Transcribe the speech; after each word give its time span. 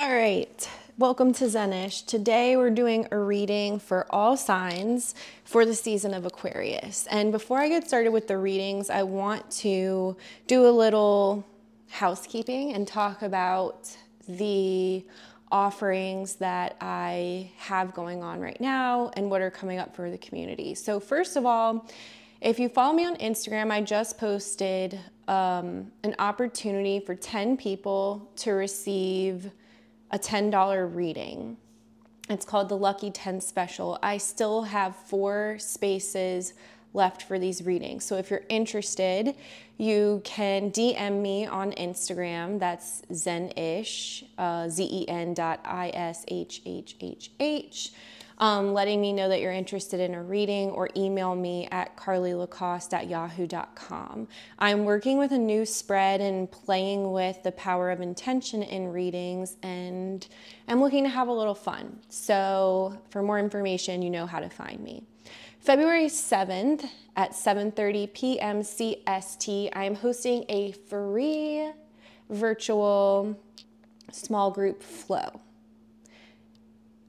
All 0.00 0.14
right, 0.14 0.70
welcome 0.96 1.32
to 1.34 1.46
Zenish. 1.46 2.06
Today 2.06 2.56
we're 2.56 2.70
doing 2.70 3.08
a 3.10 3.18
reading 3.18 3.80
for 3.80 4.06
all 4.10 4.36
signs 4.36 5.16
for 5.42 5.66
the 5.66 5.74
season 5.74 6.14
of 6.14 6.24
Aquarius. 6.24 7.08
And 7.10 7.32
before 7.32 7.58
I 7.58 7.68
get 7.68 7.88
started 7.88 8.12
with 8.12 8.28
the 8.28 8.38
readings, 8.38 8.90
I 8.90 9.02
want 9.02 9.50
to 9.62 10.16
do 10.46 10.68
a 10.68 10.70
little 10.70 11.44
housekeeping 11.88 12.74
and 12.74 12.86
talk 12.86 13.22
about 13.22 13.90
the 14.28 15.04
offerings 15.50 16.36
that 16.36 16.76
I 16.80 17.50
have 17.56 17.92
going 17.92 18.22
on 18.22 18.38
right 18.38 18.60
now 18.60 19.10
and 19.14 19.28
what 19.28 19.40
are 19.40 19.50
coming 19.50 19.80
up 19.80 19.96
for 19.96 20.12
the 20.12 20.18
community. 20.18 20.76
So, 20.76 21.00
first 21.00 21.34
of 21.34 21.44
all, 21.44 21.88
if 22.40 22.60
you 22.60 22.68
follow 22.68 22.94
me 22.94 23.04
on 23.04 23.16
Instagram, 23.16 23.72
I 23.72 23.80
just 23.80 24.16
posted 24.16 25.00
um, 25.26 25.90
an 26.04 26.14
opportunity 26.20 27.00
for 27.00 27.16
10 27.16 27.56
people 27.56 28.30
to 28.36 28.52
receive 28.52 29.50
a 30.10 30.18
$10 30.18 30.94
reading. 30.94 31.56
It's 32.28 32.44
called 32.44 32.68
the 32.68 32.76
Lucky 32.76 33.10
10 33.10 33.40
Special. 33.40 33.98
I 34.02 34.18
still 34.18 34.64
have 34.64 34.94
four 34.94 35.56
spaces 35.58 36.52
left 36.94 37.22
for 37.22 37.38
these 37.38 37.64
readings. 37.64 38.04
So 38.04 38.16
if 38.16 38.30
you're 38.30 38.44
interested, 38.48 39.34
you 39.76 40.20
can 40.24 40.70
DM 40.70 41.20
me 41.22 41.46
on 41.46 41.72
Instagram. 41.72 42.58
That's 42.58 43.02
Zenish, 43.12 44.24
uh, 44.36 44.68
Z-E-N 44.68 45.34
dot 45.34 45.60
I-S-H-H-H-H 45.64 46.32
um, 48.38 48.72
letting 48.72 49.00
me 49.00 49.12
know 49.12 49.28
that 49.28 49.40
you're 49.40 49.52
interested 49.52 50.00
in 50.00 50.14
a 50.14 50.22
reading 50.22 50.70
or 50.70 50.88
email 50.96 51.34
me 51.34 51.68
at 51.70 51.96
karlielacoste 51.96 52.92
at 52.92 53.08
yahoo.com. 53.08 54.28
I'm 54.58 54.84
working 54.84 55.18
with 55.18 55.32
a 55.32 55.38
new 55.38 55.66
spread 55.66 56.20
and 56.20 56.50
playing 56.50 57.12
with 57.12 57.42
the 57.42 57.52
power 57.52 57.90
of 57.90 58.00
intention 58.00 58.62
in 58.62 58.92
readings 58.92 59.56
and 59.62 60.26
I'm 60.68 60.80
looking 60.80 61.04
to 61.04 61.10
have 61.10 61.28
a 61.28 61.32
little 61.32 61.54
fun. 61.54 61.98
So 62.08 62.98
for 63.10 63.22
more 63.22 63.38
information, 63.38 64.02
you 64.02 64.10
know 64.10 64.26
how 64.26 64.40
to 64.40 64.48
find 64.48 64.80
me. 64.80 65.02
February 65.60 66.06
7th 66.06 66.88
at 67.16 67.32
7:30 67.32 68.12
p.m. 68.14 68.62
CST, 68.62 69.70
I 69.74 69.84
am 69.84 69.96
hosting 69.96 70.44
a 70.48 70.72
free 70.72 71.70
virtual 72.30 73.38
small 74.12 74.50
group 74.50 74.82
flow. 74.82 75.40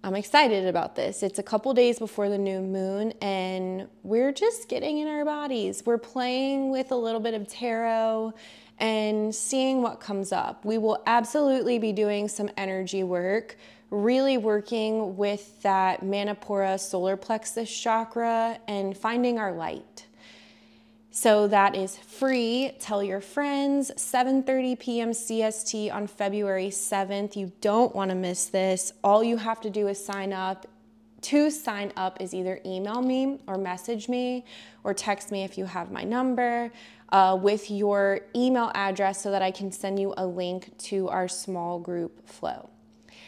I'm 0.02 0.16
excited 0.16 0.66
about 0.66 0.96
this. 0.96 1.24
It's 1.24 1.40
a 1.40 1.44
couple 1.44 1.74
days 1.74 2.00
before 2.00 2.30
the 2.30 2.38
new 2.38 2.62
moon, 2.62 3.12
and 3.22 3.90
we're 4.04 4.32
just 4.32 4.70
getting 4.70 5.00
in 5.00 5.10
our 5.10 5.26
bodies. 5.26 5.84
We're 5.86 5.98
playing 5.98 6.72
with 6.72 6.92
a 6.92 6.96
little 6.96 7.20
bit 7.20 7.34
of 7.34 7.50
tarot 7.50 8.34
and 8.78 9.36
seeing 9.36 9.82
what 9.82 10.00
comes 10.00 10.32
up. 10.32 10.64
We 10.64 10.78
will 10.78 11.04
absolutely 11.06 11.80
be 11.80 11.92
doing 11.92 12.30
some 12.30 12.50
energy 12.56 13.04
work, 13.04 13.58
really 13.90 14.38
working 14.38 15.18
with 15.18 15.62
that 15.64 16.00
Manipura 16.00 16.80
solar 16.80 17.18
plexus 17.18 17.70
chakra 17.70 18.58
and 18.70 18.98
finding 18.98 19.38
our 19.38 19.52
light. 19.52 20.06
So 21.22 21.48
that 21.48 21.76
is 21.76 21.98
free. 21.98 22.72
Tell 22.80 23.04
your 23.04 23.20
friends. 23.20 23.92
7:30 23.98 24.80
p.m. 24.80 25.12
CST 25.12 25.94
on 25.94 26.08
February 26.08 26.70
7th. 26.70 27.36
You 27.36 27.52
don't 27.60 27.94
want 27.94 28.12
to 28.12 28.16
miss 28.16 28.46
this. 28.46 28.94
All 29.04 29.22
you 29.22 29.36
have 29.36 29.60
to 29.60 29.70
do 29.70 29.90
is 29.90 30.02
sign 30.02 30.32
up. 30.32 30.66
To 31.24 31.52
sign 31.52 31.92
up 31.98 32.22
is 32.22 32.34
either 32.34 32.62
email 32.66 33.02
me 33.02 33.42
or 33.48 33.58
message 33.58 34.08
me 34.08 34.46
or 34.86 34.94
text 34.94 35.30
me 35.30 35.44
if 35.44 35.58
you 35.58 35.66
have 35.66 35.92
my 35.92 36.06
number 36.06 36.72
uh, 37.10 37.38
with 37.42 37.70
your 37.70 38.22
email 38.34 38.72
address 38.74 39.22
so 39.22 39.30
that 39.32 39.42
I 39.42 39.52
can 39.52 39.74
send 39.74 40.00
you 40.00 40.14
a 40.16 40.26
link 40.26 40.78
to 40.88 41.10
our 41.10 41.28
small 41.28 41.80
group 41.80 42.30
flow. 42.30 42.70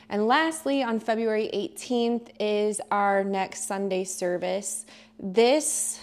And 0.08 0.28
lastly, 0.28 0.82
on 0.82 1.02
February 1.02 1.50
18th 1.54 2.30
is 2.40 2.80
our 2.90 3.26
next 3.26 3.68
Sunday 3.68 4.06
service. 4.06 4.86
This 5.20 6.00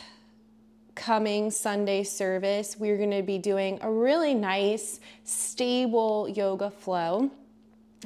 coming 0.99 1.51
Sunday 1.51 2.03
service, 2.03 2.77
we're 2.77 2.99
going 2.99 3.13
to 3.13 3.23
be 3.23 3.39
doing 3.39 3.79
a 3.81 3.91
really 3.91 4.35
nice, 4.35 5.01
stable 5.25 6.29
yoga 6.29 6.71
flow. 6.71 7.31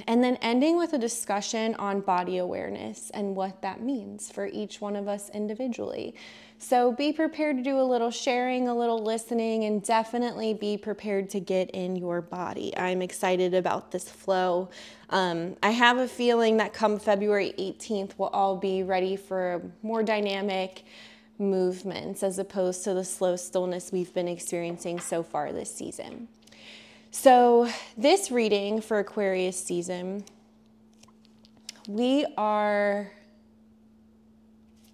And 0.06 0.25
then 0.25 0.36
ending 0.36 0.78
with 0.78 0.94
a 0.94 0.98
discussion 0.98 1.75
on 1.75 2.00
body 2.00 2.38
awareness 2.38 3.10
and 3.10 3.36
what 3.36 3.60
that 3.60 3.82
means 3.82 4.31
for 4.31 4.47
each 4.47 4.81
one 4.81 4.97
of 4.97 5.06
us 5.06 5.28
individually. 5.31 6.14
So 6.56 6.92
be 6.92 7.12
prepared 7.12 7.56
to 7.56 7.62
do 7.62 7.78
a 7.78 7.82
little 7.82 8.10
sharing, 8.10 8.69
a 8.69 8.75
little 8.75 9.02
listening, 9.02 9.64
and 9.64 9.82
definitely 9.82 10.54
be 10.54 10.76
prepared 10.76 11.28
to 11.31 11.41
get 11.41 11.70
in 11.72 11.97
your 11.97 12.22
body. 12.22 12.75
I'm 12.76 13.02
excited 13.02 13.52
about 13.52 13.91
this 13.91 14.08
flow. 14.08 14.70
Um, 15.10 15.56
I 15.62 15.70
have 15.70 15.98
a 15.98 16.08
feeling 16.08 16.58
that 16.58 16.72
come 16.72 16.98
February 16.98 17.52
18th, 17.58 18.12
we'll 18.16 18.28
all 18.28 18.56
be 18.56 18.82
ready 18.82 19.16
for 19.16 19.54
a 19.54 19.60
more 19.82 20.02
dynamic, 20.02 20.84
movements 21.50 22.22
as 22.22 22.38
opposed 22.38 22.84
to 22.84 22.94
the 22.94 23.04
slow 23.04 23.36
stillness 23.36 23.92
we've 23.92 24.14
been 24.14 24.28
experiencing 24.28 25.00
so 25.00 25.22
far 25.22 25.53
this 25.53 25.75
season. 25.75 26.28
So, 27.10 27.69
this 27.97 28.30
reading 28.30 28.80
for 28.80 28.98
Aquarius 28.98 29.62
season, 29.62 30.25
we 31.86 32.25
are 32.38 33.12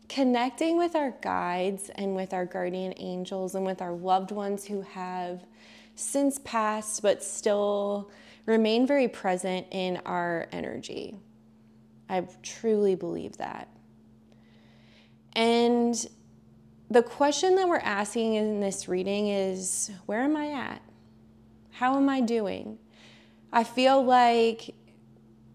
connecting 0.09 0.79
with 0.79 0.97
our 0.97 1.15
guides 1.21 1.91
and 1.95 2.17
with 2.17 2.33
our 2.33 2.45
guardian 2.45 2.95
angels 2.97 3.55
and 3.55 3.65
with 3.65 3.81
our 3.81 3.93
loved 3.93 4.33
ones 4.33 4.65
who 4.65 4.81
have 4.81 5.45
since 5.95 6.41
passed 6.45 7.03
but 7.03 7.23
still 7.23 8.11
remain 8.47 8.87
very 8.87 9.07
present 9.07 9.67
in 9.71 9.99
our 10.07 10.49
energy. 10.51 11.15
I 12.09 12.27
truly 12.43 12.95
believe 12.95 13.37
that. 13.37 13.69
And 15.35 16.09
the 16.91 17.03
question 17.03 17.57
that 17.57 17.69
we're 17.69 17.77
asking 17.79 18.35
in 18.35 18.61
this 18.61 18.89
reading 18.89 19.29
is 19.29 19.91
where 20.07 20.23
am 20.23 20.37
I 20.37 20.53
at? 20.53 20.83
How 21.71 21.97
am 21.97 22.09
I 22.09 22.21
doing? 22.21 22.79
I 23.53 23.65
feel 23.65 24.03
like 24.03 24.75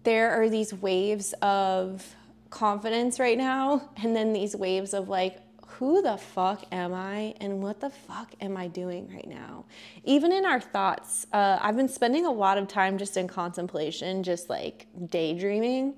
there 0.04 0.30
are 0.30 0.48
these 0.48 0.72
waves 0.72 1.32
of 1.42 2.14
confidence 2.50 3.18
right 3.18 3.36
now, 3.36 3.90
and 3.96 4.14
then 4.14 4.32
these 4.32 4.54
waves 4.54 4.94
of 4.94 5.08
like, 5.08 5.38
who 5.78 6.02
the 6.02 6.16
fuck 6.16 6.64
am 6.70 6.94
I 6.94 7.34
and 7.40 7.60
what 7.60 7.80
the 7.80 7.90
fuck 7.90 8.32
am 8.40 8.56
I 8.56 8.68
doing 8.68 9.12
right 9.12 9.26
now? 9.26 9.64
Even 10.04 10.30
in 10.30 10.46
our 10.46 10.60
thoughts, 10.60 11.26
uh, 11.32 11.58
I've 11.60 11.76
been 11.76 11.88
spending 11.88 12.26
a 12.26 12.30
lot 12.30 12.58
of 12.58 12.68
time 12.68 12.96
just 12.96 13.16
in 13.16 13.26
contemplation, 13.26 14.22
just 14.22 14.48
like 14.48 14.86
daydreaming. 15.08 15.94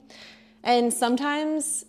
And 0.65 0.91
sometimes, 0.91 1.85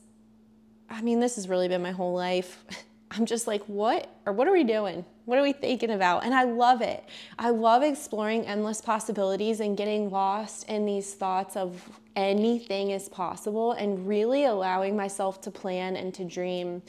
I 0.90 1.02
mean, 1.02 1.22
this 1.22 1.38
has 1.38 1.48
really 1.48 1.70
been 1.70 1.82
my 1.82 1.92
whole 1.92 2.14
life. 2.14 2.66
I'm 3.12 3.26
just 3.26 3.48
like, 3.48 3.64
what 3.64 4.10
or 4.26 4.34
what 4.34 4.48
are 4.48 4.54
we 4.54 4.64
doing? 4.64 5.06
What 5.26 5.40
are 5.40 5.42
we 5.42 5.54
thinking 5.54 5.92
about? 5.92 6.24
And 6.24 6.34
I 6.34 6.44
love 6.44 6.82
it. 6.82 7.04
I 7.40 7.50
love 7.50 7.84
exploring 7.84 8.46
endless 8.46 8.82
possibilities 8.82 9.60
and 9.60 9.78
getting 9.78 10.10
lost 10.10 10.68
in 10.70 10.86
these 10.86 11.14
thoughts 11.14 11.56
of 11.56 11.82
anything 12.16 12.92
is 12.92 13.08
possible 13.08 13.74
and 13.74 14.08
really 14.08 14.46
allowing 14.46 14.96
myself 14.96 15.42
to 15.42 15.52
plan 15.52 15.96
and 15.96 16.14
to 16.16 16.26
dream 16.26 16.82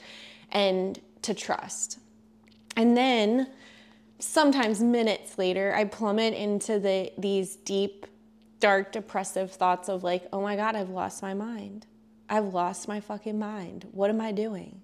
and 0.50 1.00
to 1.22 1.34
trust. 1.34 1.98
And 2.76 2.96
then 2.96 3.48
sometimes 4.18 4.80
minutes 4.80 5.38
later, 5.38 5.74
I 5.74 5.84
plummet 5.84 6.34
into 6.34 6.78
the 6.78 7.12
these 7.18 7.56
deep, 7.56 8.06
dark, 8.60 8.92
depressive 8.92 9.52
thoughts 9.52 9.88
of 9.88 10.02
like, 10.02 10.26
oh 10.32 10.40
my 10.40 10.56
God, 10.56 10.74
I've 10.74 10.90
lost 10.90 11.22
my 11.22 11.34
mind. 11.34 11.86
I've 12.28 12.52
lost 12.54 12.88
my 12.88 13.00
fucking 13.00 13.38
mind. 13.38 13.86
What 13.92 14.10
am 14.10 14.20
I 14.20 14.32
doing? 14.32 14.80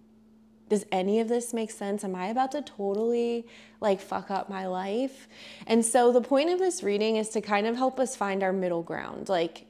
Does 0.69 0.85
any 0.91 1.21
of 1.21 1.29
this 1.29 1.53
make 1.53 1.71
sense? 1.71 2.05
Am 2.05 2.15
I 2.15 2.29
about 2.29 2.53
to 2.53 2.63
totally 2.63 3.47
like 3.81 4.01
fuck 4.01 4.31
up 4.31 4.49
my 4.49 4.67
life? 4.67 5.29
And 5.67 5.85
so 5.85 6.13
the 6.13 6.21
point 6.21 6.51
of 6.51 6.59
this 6.59 6.83
reading 6.83 7.17
is 7.17 7.29
to 7.31 7.41
kind 7.41 7.67
of 7.67 7.77
help 7.77 8.01
us 8.01 8.17
find 8.17 8.43
our 8.43 8.53
middle 8.53 8.83
ground, 8.83 9.29
like 9.29 9.67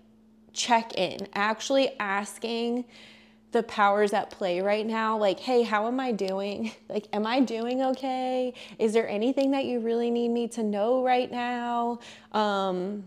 check 0.52 0.94
in, 0.94 1.26
actually 1.34 1.98
asking 1.98 2.84
the 3.50 3.62
powers 3.62 4.12
at 4.12 4.30
play 4.30 4.60
right 4.60 4.84
now 4.84 5.16
like 5.16 5.38
hey 5.38 5.62
how 5.62 5.86
am 5.86 6.00
i 6.00 6.10
doing? 6.10 6.72
Like 6.88 7.06
am 7.12 7.26
i 7.26 7.40
doing 7.40 7.82
okay? 7.82 8.52
Is 8.78 8.92
there 8.92 9.08
anything 9.08 9.52
that 9.52 9.64
you 9.64 9.80
really 9.80 10.10
need 10.10 10.28
me 10.30 10.48
to 10.48 10.62
know 10.62 11.04
right 11.04 11.30
now? 11.30 12.00
Um, 12.32 13.04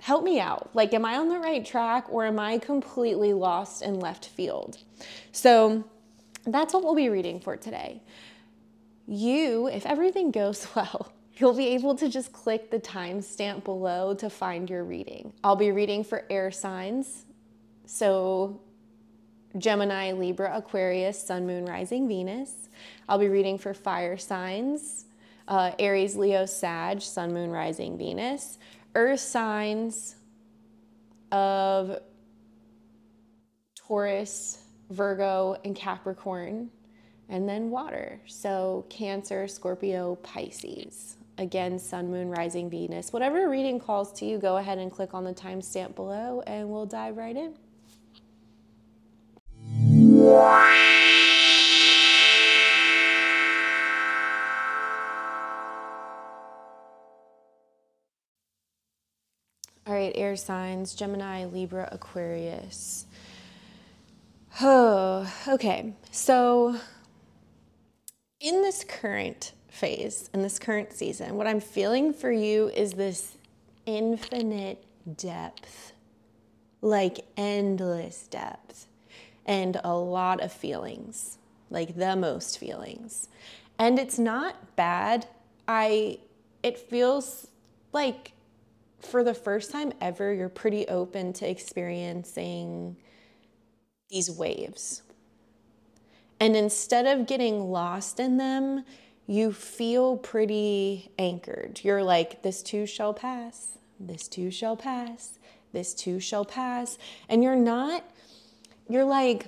help 0.00 0.22
me 0.22 0.38
out. 0.38 0.70
Like 0.74 0.92
am 0.92 1.04
i 1.04 1.16
on 1.16 1.28
the 1.28 1.38
right 1.38 1.64
track 1.64 2.06
or 2.10 2.26
am 2.26 2.38
i 2.38 2.58
completely 2.58 3.32
lost 3.32 3.82
in 3.82 3.98
left 3.98 4.26
field? 4.26 4.76
So 5.32 5.84
that's 6.44 6.72
what 6.74 6.82
we'll 6.82 6.94
be 6.94 7.08
reading 7.08 7.40
for 7.40 7.56
today. 7.56 8.02
You, 9.06 9.66
if 9.68 9.86
everything 9.86 10.30
goes 10.30 10.66
well, 10.74 11.12
you'll 11.34 11.54
be 11.54 11.68
able 11.68 11.94
to 11.96 12.08
just 12.08 12.32
click 12.32 12.70
the 12.70 12.80
timestamp 12.80 13.64
below 13.64 14.14
to 14.14 14.30
find 14.30 14.68
your 14.68 14.84
reading. 14.84 15.32
I'll 15.42 15.56
be 15.56 15.70
reading 15.70 16.04
for 16.04 16.24
air 16.30 16.50
signs. 16.50 17.24
So 17.86 18.60
Gemini, 19.58 20.12
Libra, 20.12 20.56
Aquarius, 20.56 21.20
Sun, 21.22 21.46
Moon, 21.46 21.64
Rising, 21.64 22.06
Venus. 22.06 22.68
I'll 23.08 23.18
be 23.18 23.28
reading 23.28 23.58
for 23.58 23.74
fire 23.74 24.16
signs, 24.16 25.06
uh, 25.48 25.72
Aries, 25.78 26.14
Leo, 26.14 26.46
Sag, 26.46 27.02
Sun, 27.02 27.32
Moon, 27.32 27.50
Rising, 27.50 27.98
Venus. 27.98 28.58
Earth 28.94 29.20
signs, 29.20 30.16
of 31.32 31.98
Taurus, 33.76 34.64
Virgo, 34.90 35.56
and 35.64 35.74
Capricorn, 35.74 36.70
and 37.28 37.48
then 37.48 37.70
water. 37.70 38.20
So 38.26 38.84
Cancer, 38.90 39.48
Scorpio, 39.48 40.16
Pisces. 40.16 41.16
Again, 41.38 41.78
Sun, 41.78 42.10
Moon, 42.10 42.28
Rising, 42.28 42.68
Venus. 42.68 43.12
Whatever 43.12 43.48
reading 43.48 43.80
calls 43.80 44.12
to 44.14 44.26
you, 44.26 44.36
go 44.36 44.58
ahead 44.58 44.78
and 44.78 44.92
click 44.92 45.14
on 45.14 45.24
the 45.24 45.32
timestamp 45.32 45.94
below 45.94 46.42
and 46.46 46.68
we'll 46.68 46.86
dive 46.86 47.16
right 47.16 47.36
in. 47.36 47.54
All 59.86 59.96
right, 59.96 60.12
air 60.14 60.36
signs 60.36 60.94
Gemini, 60.94 61.46
Libra, 61.46 61.88
Aquarius. 61.90 63.06
Oh, 64.58 65.32
okay. 65.46 65.94
So, 66.10 66.76
in 68.40 68.62
this 68.62 68.84
current 68.84 69.52
phase, 69.68 70.28
in 70.34 70.42
this 70.42 70.58
current 70.58 70.92
season, 70.92 71.36
what 71.36 71.46
I'm 71.46 71.60
feeling 71.60 72.12
for 72.12 72.32
you 72.32 72.68
is 72.68 72.94
this 72.94 73.36
infinite 73.86 74.84
depth, 75.16 75.92
like 76.82 77.20
endless 77.36 78.26
depth, 78.26 78.86
and 79.46 79.80
a 79.84 79.94
lot 79.94 80.40
of 80.40 80.52
feelings, 80.52 81.38
like 81.70 81.96
the 81.96 82.16
most 82.16 82.58
feelings. 82.58 83.28
And 83.78 83.98
it's 83.98 84.18
not 84.18 84.76
bad. 84.76 85.26
I, 85.68 86.18
it 86.62 86.78
feels 86.78 87.46
like 87.92 88.32
for 88.98 89.24
the 89.24 89.34
first 89.34 89.70
time 89.70 89.92
ever, 90.00 90.32
you're 90.34 90.48
pretty 90.48 90.86
open 90.88 91.32
to 91.34 91.48
experiencing 91.48 92.96
these 94.10 94.30
waves. 94.30 95.02
And 96.38 96.56
instead 96.56 97.06
of 97.06 97.26
getting 97.26 97.70
lost 97.70 98.18
in 98.18 98.38
them, 98.38 98.84
you 99.26 99.52
feel 99.52 100.16
pretty 100.16 101.10
anchored. 101.18 101.80
You're 101.82 102.02
like, 102.02 102.42
this 102.42 102.62
too 102.62 102.86
shall 102.86 103.14
pass, 103.14 103.78
this 104.00 104.26
too 104.26 104.50
shall 104.50 104.76
pass, 104.76 105.38
this 105.72 105.94
too 105.94 106.18
shall 106.18 106.44
pass. 106.44 106.98
And 107.28 107.42
you're 107.42 107.54
not, 107.54 108.02
you're 108.88 109.04
like 109.04 109.46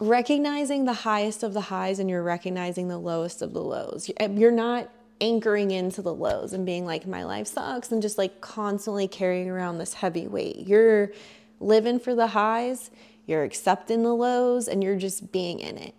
recognizing 0.00 0.84
the 0.84 0.92
highest 0.92 1.42
of 1.42 1.54
the 1.54 1.60
highs 1.60 1.98
and 1.98 2.08
you're 2.08 2.22
recognizing 2.22 2.88
the 2.88 2.98
lowest 2.98 3.42
of 3.42 3.52
the 3.52 3.62
lows. 3.62 4.08
You're 4.08 4.50
eh, 4.50 4.54
not 4.54 4.90
anchoring 5.20 5.70
into 5.70 6.02
the 6.02 6.12
lows 6.12 6.52
and 6.52 6.66
being 6.66 6.84
like, 6.84 7.06
my 7.06 7.24
life 7.24 7.46
sucks, 7.46 7.92
and 7.92 8.02
just 8.02 8.18
like 8.18 8.40
constantly 8.40 9.06
carrying 9.06 9.48
around 9.48 9.78
this 9.78 9.94
heavy 9.94 10.26
weight. 10.26 10.66
You're 10.66 11.12
living 11.60 12.00
for 12.00 12.14
the 12.14 12.26
highs, 12.26 12.90
you're 13.26 13.44
accepting 13.44 14.02
the 14.02 14.14
lows, 14.14 14.68
and 14.68 14.82
you're 14.82 14.96
just 14.96 15.32
being 15.32 15.60
in 15.60 15.78
it. 15.78 15.94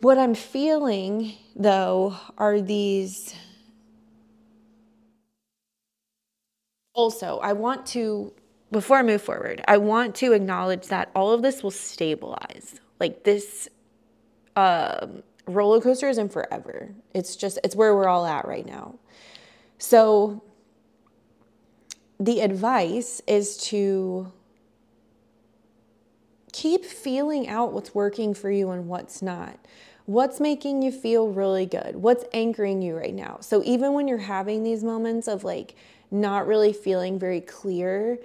What 0.00 0.18
I'm 0.18 0.34
feeling 0.34 1.34
though 1.54 2.16
are 2.36 2.60
these. 2.60 3.34
Also, 6.94 7.38
I 7.38 7.54
want 7.54 7.86
to, 7.86 8.32
before 8.70 8.98
I 8.98 9.02
move 9.02 9.22
forward, 9.22 9.64
I 9.66 9.78
want 9.78 10.14
to 10.16 10.32
acknowledge 10.32 10.88
that 10.88 11.10
all 11.14 11.32
of 11.32 11.40
this 11.40 11.62
will 11.62 11.70
stabilize. 11.70 12.80
Like 13.00 13.24
this, 13.24 13.68
um, 14.56 15.22
roller 15.46 15.80
coaster 15.80 16.08
isn't 16.08 16.32
forever. 16.32 16.94
It's 17.14 17.34
just, 17.34 17.58
it's 17.64 17.74
where 17.74 17.94
we're 17.94 18.08
all 18.08 18.26
at 18.26 18.46
right 18.46 18.66
now. 18.66 18.96
So 19.78 20.42
the 22.20 22.40
advice 22.40 23.22
is 23.26 23.56
to 23.68 24.30
keep 26.52 26.84
feeling 26.84 27.48
out 27.48 27.72
what's 27.72 27.94
working 27.94 28.34
for 28.34 28.50
you 28.50 28.70
and 28.70 28.86
what's 28.86 29.22
not. 29.22 29.58
What's 30.06 30.40
making 30.40 30.82
you 30.82 30.92
feel 30.92 31.28
really 31.28 31.66
good? 31.66 31.96
What's 31.96 32.24
anchoring 32.32 32.82
you 32.82 32.96
right 32.96 33.14
now? 33.14 33.38
So 33.40 33.62
even 33.64 33.92
when 33.92 34.08
you're 34.08 34.18
having 34.18 34.62
these 34.62 34.82
moments 34.82 35.28
of 35.28 35.44
like 35.44 35.74
not 36.10 36.46
really 36.46 36.72
feeling 36.72 37.18
very 37.18 37.40
clear, 37.40 38.18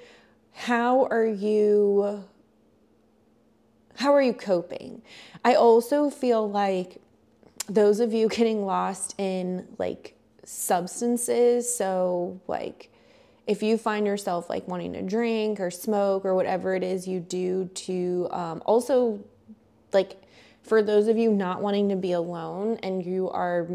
how 0.54 1.06
are 1.06 1.26
you 1.26 2.24
how 3.96 4.14
are 4.14 4.22
you 4.22 4.34
coping? 4.34 5.02
I 5.44 5.56
also 5.56 6.12
feel 6.12 6.48
like 6.48 7.02
those 7.68 8.00
of 8.00 8.14
you 8.14 8.28
getting 8.30 8.66
lost 8.66 9.16
in 9.18 9.68
like 9.78 10.16
substances, 10.44 11.74
so 11.74 12.40
like 12.48 12.92
if 13.48 13.64
you 13.64 13.78
find 13.78 14.06
yourself 14.06 14.50
like 14.50 14.68
wanting 14.68 14.94
to 14.94 15.02
drink 15.02 15.60
or 15.60 15.72
smoke 15.72 16.26
or 16.26 16.36
whatever 16.36 16.76
it 16.76 16.84
is 16.84 17.08
you 17.08 17.20
do 17.20 17.66
to 17.74 18.28
um, 18.32 18.62
also 18.66 19.20
like 19.94 20.22
for 20.62 20.84
those 20.84 21.08
of 21.08 21.18
you 21.18 21.32
not 21.32 21.62
wanting 21.62 21.90
to 21.90 21.96
be 21.96 22.12
alone 22.12 22.78
and 22.84 23.06
you 23.06 23.30
are 23.30 23.68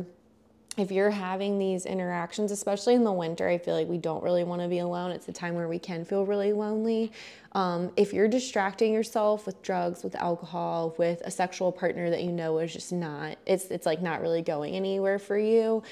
if 0.78 0.90
you're 0.90 1.10
having 1.10 1.58
these 1.58 1.84
interactions, 1.84 2.50
especially 2.50 2.94
in 2.94 3.04
the 3.04 3.12
winter, 3.12 3.46
I 3.46 3.58
feel 3.58 3.74
like 3.74 3.88
we 3.88 3.98
don't 3.98 4.22
really 4.22 4.42
want 4.42 4.62
to 4.62 4.68
be 4.68 4.78
alone. 4.78 5.10
It's 5.10 5.28
a 5.28 5.32
time 5.32 5.54
where 5.54 5.68
we 5.68 5.78
can 5.78 6.04
feel 6.04 6.24
really 6.24 6.54
lonely. 6.54 7.12
Um, 7.52 7.92
if 7.96 8.14
you're 8.14 8.28
distracting 8.28 8.94
yourself 8.94 9.44
with 9.44 9.60
drugs, 9.62 10.02
with 10.02 10.14
alcohol, 10.14 10.94
with 10.96 11.20
a 11.26 11.30
sexual 11.30 11.72
partner 11.72 12.08
that 12.08 12.22
you 12.22 12.32
know 12.32 12.58
is 12.58 12.72
just 12.72 12.90
not, 12.90 13.36
it's 13.44 13.66
it's 13.66 13.84
like 13.84 14.00
not 14.00 14.22
really 14.22 14.40
going 14.40 14.74
anywhere 14.74 15.18
for 15.18 15.36
you, 15.36 15.82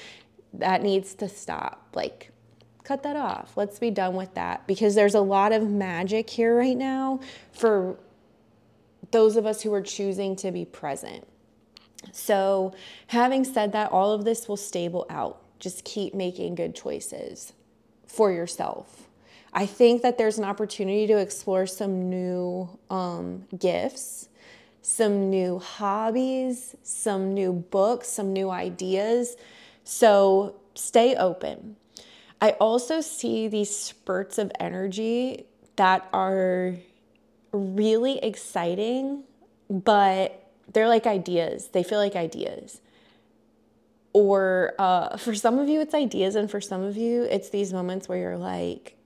that 0.53 0.81
needs 0.81 1.13
to 1.15 1.29
stop. 1.29 1.87
Like, 1.93 2.31
cut 2.83 3.03
that 3.03 3.15
off. 3.15 3.55
Let's 3.55 3.79
be 3.79 3.91
done 3.91 4.15
with 4.15 4.33
that 4.35 4.67
because 4.67 4.95
there's 4.95 5.15
a 5.15 5.21
lot 5.21 5.51
of 5.51 5.69
magic 5.69 6.29
here 6.29 6.57
right 6.57 6.77
now 6.77 7.19
for 7.51 7.97
those 9.11 9.35
of 9.35 9.45
us 9.45 9.61
who 9.61 9.73
are 9.73 9.81
choosing 9.81 10.35
to 10.37 10.51
be 10.51 10.65
present. 10.65 11.27
So, 12.11 12.73
having 13.07 13.43
said 13.43 13.73
that, 13.73 13.91
all 13.91 14.11
of 14.11 14.25
this 14.25 14.47
will 14.47 14.57
stable 14.57 15.05
out. 15.09 15.41
Just 15.59 15.83
keep 15.83 16.15
making 16.15 16.55
good 16.55 16.73
choices 16.73 17.53
for 18.07 18.31
yourself. 18.31 19.07
I 19.53 19.65
think 19.65 20.01
that 20.01 20.17
there's 20.17 20.37
an 20.37 20.45
opportunity 20.45 21.05
to 21.07 21.17
explore 21.17 21.67
some 21.67 22.09
new 22.09 22.69
um, 22.89 23.45
gifts, 23.57 24.29
some 24.81 25.29
new 25.29 25.59
hobbies, 25.59 26.75
some 26.81 27.33
new 27.33 27.53
books, 27.53 28.07
some 28.07 28.33
new 28.33 28.49
ideas. 28.49 29.35
So, 29.83 30.55
stay 30.73 31.15
open. 31.15 31.75
I 32.41 32.51
also 32.51 33.01
see 33.01 33.47
these 33.47 33.75
spurts 33.75 34.39
of 34.39 34.51
energy 34.59 35.45
that 35.75 36.09
are 36.11 36.75
really 37.51 38.17
exciting, 38.17 39.23
but 39.69 40.49
they're 40.73 40.87
like 40.87 41.05
ideas. 41.05 41.67
They 41.67 41.83
feel 41.83 41.99
like 41.99 42.15
ideas. 42.15 42.81
Or 44.13 44.73
uh, 44.79 45.17
for 45.17 45.35
some 45.35 45.59
of 45.59 45.69
you, 45.69 45.79
it's 45.79 45.93
ideas, 45.93 46.35
and 46.35 46.49
for 46.49 46.59
some 46.59 46.81
of 46.81 46.97
you, 46.97 47.23
it's 47.23 47.49
these 47.49 47.71
moments 47.71 48.09
where 48.09 48.17
you're 48.17 48.37
like 48.37 48.97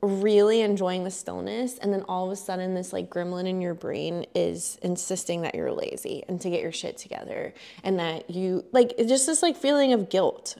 really 0.00 0.62
enjoying 0.62 1.04
the 1.04 1.12
stillness, 1.12 1.78
and 1.78 1.92
then 1.92 2.02
all 2.08 2.26
of 2.26 2.32
a 2.32 2.36
sudden, 2.36 2.74
this 2.74 2.92
like 2.92 3.08
gremlin 3.08 3.46
in 3.46 3.60
your 3.60 3.74
brain 3.74 4.26
is 4.34 4.78
insisting 4.82 5.42
that 5.42 5.54
you're 5.54 5.70
lazy 5.70 6.24
and 6.28 6.40
to 6.40 6.50
get 6.50 6.60
your 6.60 6.72
shit 6.72 6.96
together, 6.96 7.54
and 7.84 8.00
that 8.00 8.28
you 8.30 8.64
like 8.72 8.94
it's 8.98 9.08
just 9.08 9.26
this 9.26 9.42
like 9.42 9.56
feeling 9.56 9.92
of 9.92 10.08
guilt. 10.08 10.56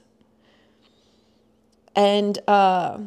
And 1.95 2.39
uh, 2.49 2.99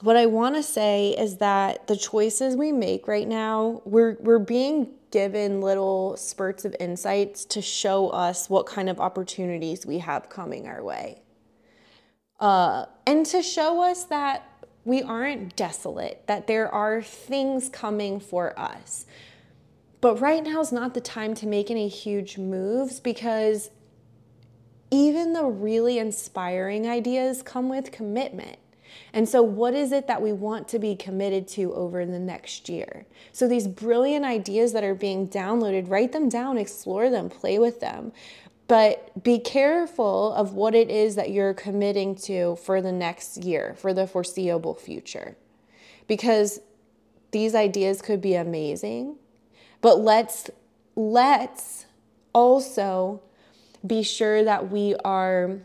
what 0.00 0.16
I 0.16 0.26
want 0.26 0.54
to 0.56 0.62
say 0.62 1.10
is 1.10 1.38
that 1.38 1.86
the 1.86 1.96
choices 1.96 2.56
we 2.56 2.72
make 2.72 3.08
right 3.08 3.26
now, 3.26 3.82
we're 3.84 4.16
we're 4.20 4.38
being 4.38 4.88
given 5.10 5.60
little 5.60 6.16
spurts 6.16 6.64
of 6.64 6.74
insights 6.80 7.44
to 7.44 7.62
show 7.62 8.08
us 8.08 8.50
what 8.50 8.66
kind 8.66 8.90
of 8.90 8.98
opportunities 8.98 9.86
we 9.86 9.98
have 9.98 10.28
coming 10.28 10.66
our 10.66 10.82
way. 10.82 11.22
Uh, 12.40 12.86
and 13.06 13.24
to 13.24 13.40
show 13.40 13.80
us 13.82 14.04
that 14.04 14.42
we 14.84 15.02
aren't 15.02 15.56
desolate, 15.56 16.24
that 16.26 16.46
there 16.46 16.68
are 16.68 17.00
things 17.00 17.68
coming 17.68 18.20
for 18.20 18.58
us. 18.58 19.06
But 20.00 20.20
right 20.20 20.42
now 20.42 20.60
is 20.60 20.72
not 20.72 20.92
the 20.92 21.00
time 21.00 21.34
to 21.36 21.46
make 21.46 21.70
any 21.70 21.88
huge 21.88 22.36
moves 22.36 23.00
because 23.00 23.70
even 24.94 25.32
the 25.32 25.44
really 25.44 25.98
inspiring 25.98 26.86
ideas 26.86 27.42
come 27.42 27.68
with 27.68 27.90
commitment. 27.90 28.58
And 29.12 29.28
so, 29.28 29.42
what 29.42 29.74
is 29.74 29.90
it 29.90 30.06
that 30.06 30.22
we 30.22 30.32
want 30.32 30.68
to 30.68 30.78
be 30.78 30.94
committed 30.94 31.48
to 31.48 31.74
over 31.74 32.06
the 32.06 32.20
next 32.20 32.68
year? 32.68 33.04
So, 33.32 33.48
these 33.48 33.66
brilliant 33.66 34.24
ideas 34.24 34.72
that 34.72 34.84
are 34.84 34.94
being 34.94 35.26
downloaded, 35.26 35.90
write 35.90 36.12
them 36.12 36.28
down, 36.28 36.58
explore 36.58 37.10
them, 37.10 37.28
play 37.28 37.58
with 37.58 37.80
them. 37.80 38.12
But 38.68 39.22
be 39.22 39.40
careful 39.40 40.32
of 40.32 40.54
what 40.54 40.76
it 40.76 40.90
is 40.90 41.16
that 41.16 41.30
you're 41.30 41.54
committing 41.54 42.14
to 42.26 42.56
for 42.56 42.80
the 42.80 42.92
next 42.92 43.44
year, 43.44 43.74
for 43.76 43.92
the 43.92 44.06
foreseeable 44.06 44.74
future. 44.74 45.36
Because 46.06 46.60
these 47.32 47.54
ideas 47.54 48.00
could 48.00 48.20
be 48.20 48.36
amazing, 48.36 49.16
but 49.80 49.98
let's 49.98 50.50
let's 50.94 51.86
also 52.32 53.20
be 53.86 54.02
sure 54.02 54.44
that 54.44 54.70
we 54.70 54.94
are 55.04 55.58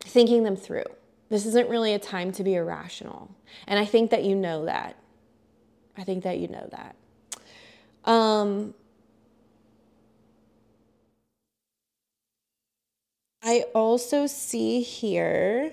thinking 0.00 0.44
them 0.44 0.56
through 0.56 0.84
this 1.28 1.44
isn't 1.44 1.68
really 1.68 1.92
a 1.92 1.98
time 1.98 2.32
to 2.32 2.42
be 2.42 2.54
irrational. 2.54 3.30
And 3.66 3.78
I 3.78 3.84
think 3.84 4.10
that 4.10 4.24
you 4.24 4.34
know 4.34 4.64
that. 4.64 4.96
I 5.96 6.04
think 6.04 6.24
that 6.24 6.38
you 6.38 6.48
know 6.48 6.68
that. 6.70 6.96
Um, 8.10 8.74
I 13.42 13.64
also 13.74 14.26
see 14.26 14.80
here 14.80 15.72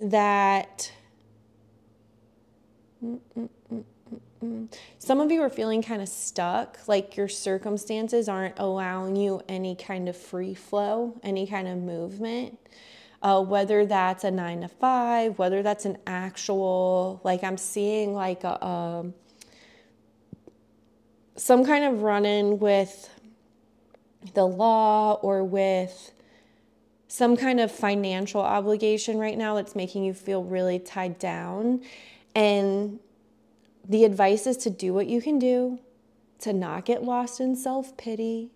that 0.00 0.92
some 4.98 5.20
of 5.20 5.30
you 5.30 5.42
are 5.42 5.50
feeling 5.50 5.82
kind 5.82 6.02
of 6.02 6.08
stuck, 6.08 6.78
like 6.86 7.16
your 7.16 7.28
circumstances 7.28 8.28
aren't 8.28 8.58
allowing 8.58 9.16
you 9.16 9.40
any 9.48 9.74
kind 9.74 10.08
of 10.08 10.16
free 10.16 10.54
flow, 10.54 11.18
any 11.22 11.46
kind 11.46 11.68
of 11.68 11.78
movement. 11.78 12.58
Uh, 13.22 13.42
whether 13.42 13.86
that's 13.86 14.24
a 14.24 14.30
nine 14.30 14.60
to 14.60 14.68
five, 14.68 15.38
whether 15.38 15.62
that's 15.62 15.84
an 15.84 15.96
actual, 16.06 17.20
like 17.24 17.42
I'm 17.42 17.56
seeing 17.56 18.14
like 18.14 18.44
a, 18.44 18.58
a 18.60 18.66
um, 18.66 19.14
some 21.36 21.64
kind 21.64 21.84
of 21.84 22.02
run 22.02 22.24
in 22.24 22.58
with 22.58 23.10
the 24.34 24.44
law 24.44 25.14
or 25.14 25.44
with 25.44 26.12
some 27.08 27.36
kind 27.36 27.60
of 27.60 27.70
financial 27.70 28.40
obligation 28.40 29.18
right 29.18 29.38
now 29.38 29.54
that's 29.54 29.74
making 29.76 30.04
you 30.04 30.12
feel 30.12 30.42
really 30.42 30.78
tied 30.78 31.18
down. 31.18 31.82
And 32.34 32.98
the 33.88 34.04
advice 34.04 34.46
is 34.46 34.56
to 34.58 34.70
do 34.70 34.92
what 34.92 35.06
you 35.06 35.20
can 35.20 35.38
do, 35.38 35.78
to 36.40 36.52
not 36.52 36.84
get 36.84 37.02
lost 37.04 37.40
in 37.40 37.56
self 37.56 37.96
pity, 37.96 38.50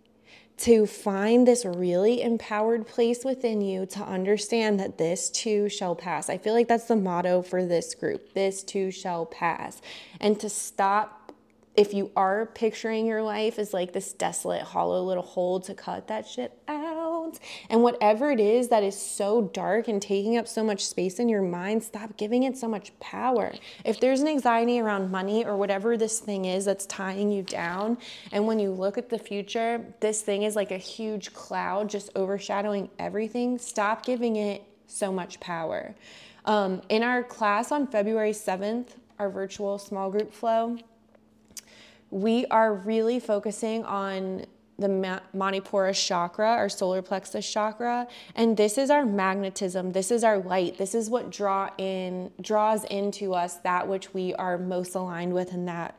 to 0.59 0.87
find 0.87 1.49
this 1.49 1.65
really 1.65 2.21
empowered 2.21 2.87
place 2.87 3.25
within 3.25 3.61
you 3.61 3.87
to 3.87 4.01
understand 4.01 4.79
that 4.79 4.99
this 4.99 5.31
too 5.31 5.69
shall 5.69 5.95
pass. 5.95 6.29
I 6.29 6.37
feel 6.37 6.53
like 6.53 6.69
that's 6.69 6.85
the 6.85 6.97
motto 6.97 7.43
for 7.43 7.65
this 7.65 7.95
group 7.95 8.35
this 8.35 8.63
too 8.63 8.91
shall 8.91 9.25
pass. 9.25 9.81
And 10.21 10.39
to 10.41 10.51
stop 10.51 11.21
if 11.77 11.95
you 11.95 12.11
are 12.15 12.47
picturing 12.47 13.07
your 13.07 13.23
life 13.23 13.59
as 13.59 13.73
like 13.73 13.93
this 13.93 14.13
desolate, 14.13 14.63
hollow 14.63 15.03
little 15.03 15.23
hole 15.23 15.61
to 15.61 15.73
cut 15.73 16.09
that 16.09 16.27
shit 16.27 16.53
out, 16.69 17.00
and 17.69 17.83
whatever 17.83 18.31
it 18.31 18.41
is 18.41 18.69
that 18.69 18.83
is 18.83 19.01
so 19.01 19.43
dark 19.43 19.87
and 19.89 20.01
taking 20.01 20.37
up 20.37 20.49
so 20.49 20.65
much 20.65 20.87
space 20.87 21.19
in 21.19 21.29
your 21.29 21.43
mind, 21.43 21.83
stop 21.83 22.17
giving 22.17 22.43
it 22.43 22.57
so 22.57 22.67
much 22.67 22.99
power. 22.99 23.53
If 23.85 24.01
there's 24.01 24.21
an 24.21 24.29
anxiety 24.29 24.81
around 24.81 25.11
money 25.11 25.45
or 25.45 25.57
whatever 25.57 25.97
this 25.97 26.21
thing 26.21 26.47
is 26.47 26.65
that's 26.65 26.87
tying 26.87 27.31
you 27.31 27.43
down, 27.43 27.99
and 28.33 28.47
when 28.47 28.59
you 28.59 28.71
look 28.71 28.99
at 28.99 29.09
the 29.09 29.19
future, 29.19 29.85
this 30.01 30.23
thing 30.23 30.43
is 30.43 30.57
like 30.57 30.71
a 30.71 30.79
huge 30.79 31.33
cloud 31.33 31.89
just 31.89 32.11
overshadowing 32.17 32.91
everything, 32.99 33.59
stop 33.59 34.05
giving 34.05 34.37
it 34.37 34.63
so 34.87 35.13
much 35.13 35.39
power. 35.41 35.95
Um, 36.45 36.83
in 36.89 37.03
our 37.03 37.23
class 37.23 37.71
on 37.71 37.87
February 37.87 38.33
7th, 38.33 38.89
our 39.19 39.29
virtual 39.29 39.79
small 39.79 40.11
group 40.11 40.33
flow, 40.33 40.79
we 42.11 42.47
are 42.47 42.75
really 42.75 43.21
focusing 43.21 43.85
on 43.85 44.47
the 44.81 45.21
Manipura 45.37 45.95
chakra, 45.95 46.49
our 46.49 46.69
solar 46.69 47.03
plexus 47.03 47.49
chakra, 47.49 48.09
and 48.35 48.57
this 48.57 48.79
is 48.79 48.91
our 48.91 49.05
magnetism. 49.05 49.93
This 49.93 50.11
is 50.11 50.25
our 50.25 50.39
light. 50.39 50.79
This 50.79 50.95
is 50.95 51.11
what 51.11 51.31
draw 51.31 51.69
in 51.77 52.31
draws 52.41 52.85
into 52.85 53.35
us 53.35 53.57
that 53.57 53.87
which 53.87 54.15
we 54.15 54.35
are 54.35 54.57
most 54.57 54.95
aligned 54.95 55.35
with 55.35 55.53
and 55.53 55.69
that 55.69 55.95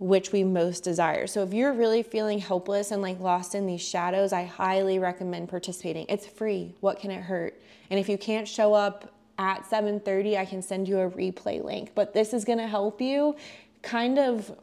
which 0.00 0.32
we 0.32 0.42
most 0.42 0.82
desire. 0.82 1.28
So 1.28 1.44
if 1.44 1.54
you're 1.54 1.72
really 1.72 2.02
feeling 2.02 2.40
hopeless 2.40 2.90
and 2.90 3.00
like 3.00 3.20
lost 3.20 3.54
in 3.54 3.64
these 3.64 3.80
shadows, 3.80 4.32
I 4.32 4.44
highly 4.44 4.98
recommend 4.98 5.48
participating. 5.48 6.04
It's 6.08 6.26
free. 6.26 6.74
What 6.80 6.98
can 6.98 7.12
it 7.12 7.22
hurt? 7.22 7.60
And 7.90 8.00
if 8.00 8.08
you 8.08 8.18
can't 8.18 8.48
show 8.48 8.74
up 8.74 9.12
at 9.38 9.64
7:30, 9.64 10.36
I 10.36 10.44
can 10.44 10.62
send 10.62 10.88
you 10.88 10.98
a 10.98 11.08
replay 11.08 11.62
link. 11.62 11.92
But 11.94 12.12
this 12.12 12.34
is 12.34 12.44
going 12.44 12.58
to 12.58 12.66
help 12.66 13.00
you 13.00 13.36
kind 13.82 14.18
of 14.18 14.56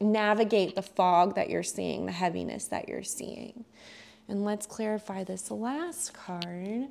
navigate 0.00 0.74
the 0.74 0.82
fog 0.82 1.34
that 1.34 1.50
you're 1.50 1.62
seeing, 1.62 2.06
the 2.06 2.12
heaviness 2.12 2.66
that 2.66 2.88
you're 2.88 3.02
seeing. 3.02 3.64
And 4.28 4.44
let's 4.44 4.66
clarify 4.66 5.24
this 5.24 5.50
last 5.50 6.12
card 6.12 6.88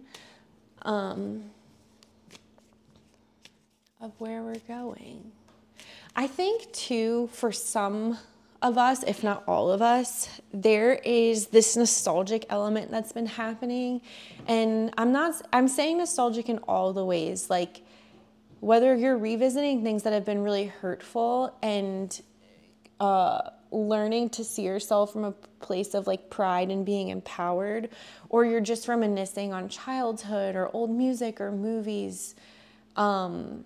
um, 0.82 1.44
of 4.02 4.12
where 4.18 4.42
we're 4.42 4.56
going. 4.68 5.32
I 6.16 6.28
think, 6.28 6.72
too, 6.74 7.30
for 7.32 7.52
some 7.52 8.18
of 8.62 8.78
us, 8.78 9.04
if 9.04 9.24
not 9.24 9.44
all 9.48 9.72
of 9.72 9.82
us, 9.82 10.42
there 10.52 10.96
is 11.06 11.48
this 11.48 11.78
nostalgic 11.78 12.46
element 12.50 12.90
that's 12.90 13.12
been 13.12 13.28
happening. 13.28 14.02
And 14.48 14.92
I'm 14.98 15.12
not, 15.12 15.42
I'm 15.54 15.68
saying 15.68 16.00
nostalgic 16.00 16.50
in 16.50 16.58
all 16.60 16.92
the 16.92 17.06
ways, 17.06 17.50
like 17.52 17.82
whether 18.60 18.96
you're 18.96 19.18
revisiting 19.18 19.84
things 19.84 20.04
that 20.04 20.14
have 20.14 20.26
been 20.26 20.42
really 20.42 20.66
hurtful 20.66 21.56
and 21.62 22.20
uh, 23.00 23.50
learning 23.72 24.30
to 24.30 24.44
see 24.44 24.64
yourself 24.64 25.14
from 25.14 25.26
a 25.26 25.32
place 25.60 25.94
of 25.94 26.08
like 26.08 26.30
pride 26.30 26.70
and 26.70 26.86
being 26.86 27.10
empowered, 27.10 27.90
or 28.30 28.46
you're 28.46 28.62
just 28.62 28.88
reminiscing 28.88 29.54
on 29.54 29.70
childhood 29.70 30.56
or 30.56 30.70
old 30.74 30.90
music 30.90 31.42
or 31.42 31.52
movies. 31.52 32.36
Um, 32.96 33.66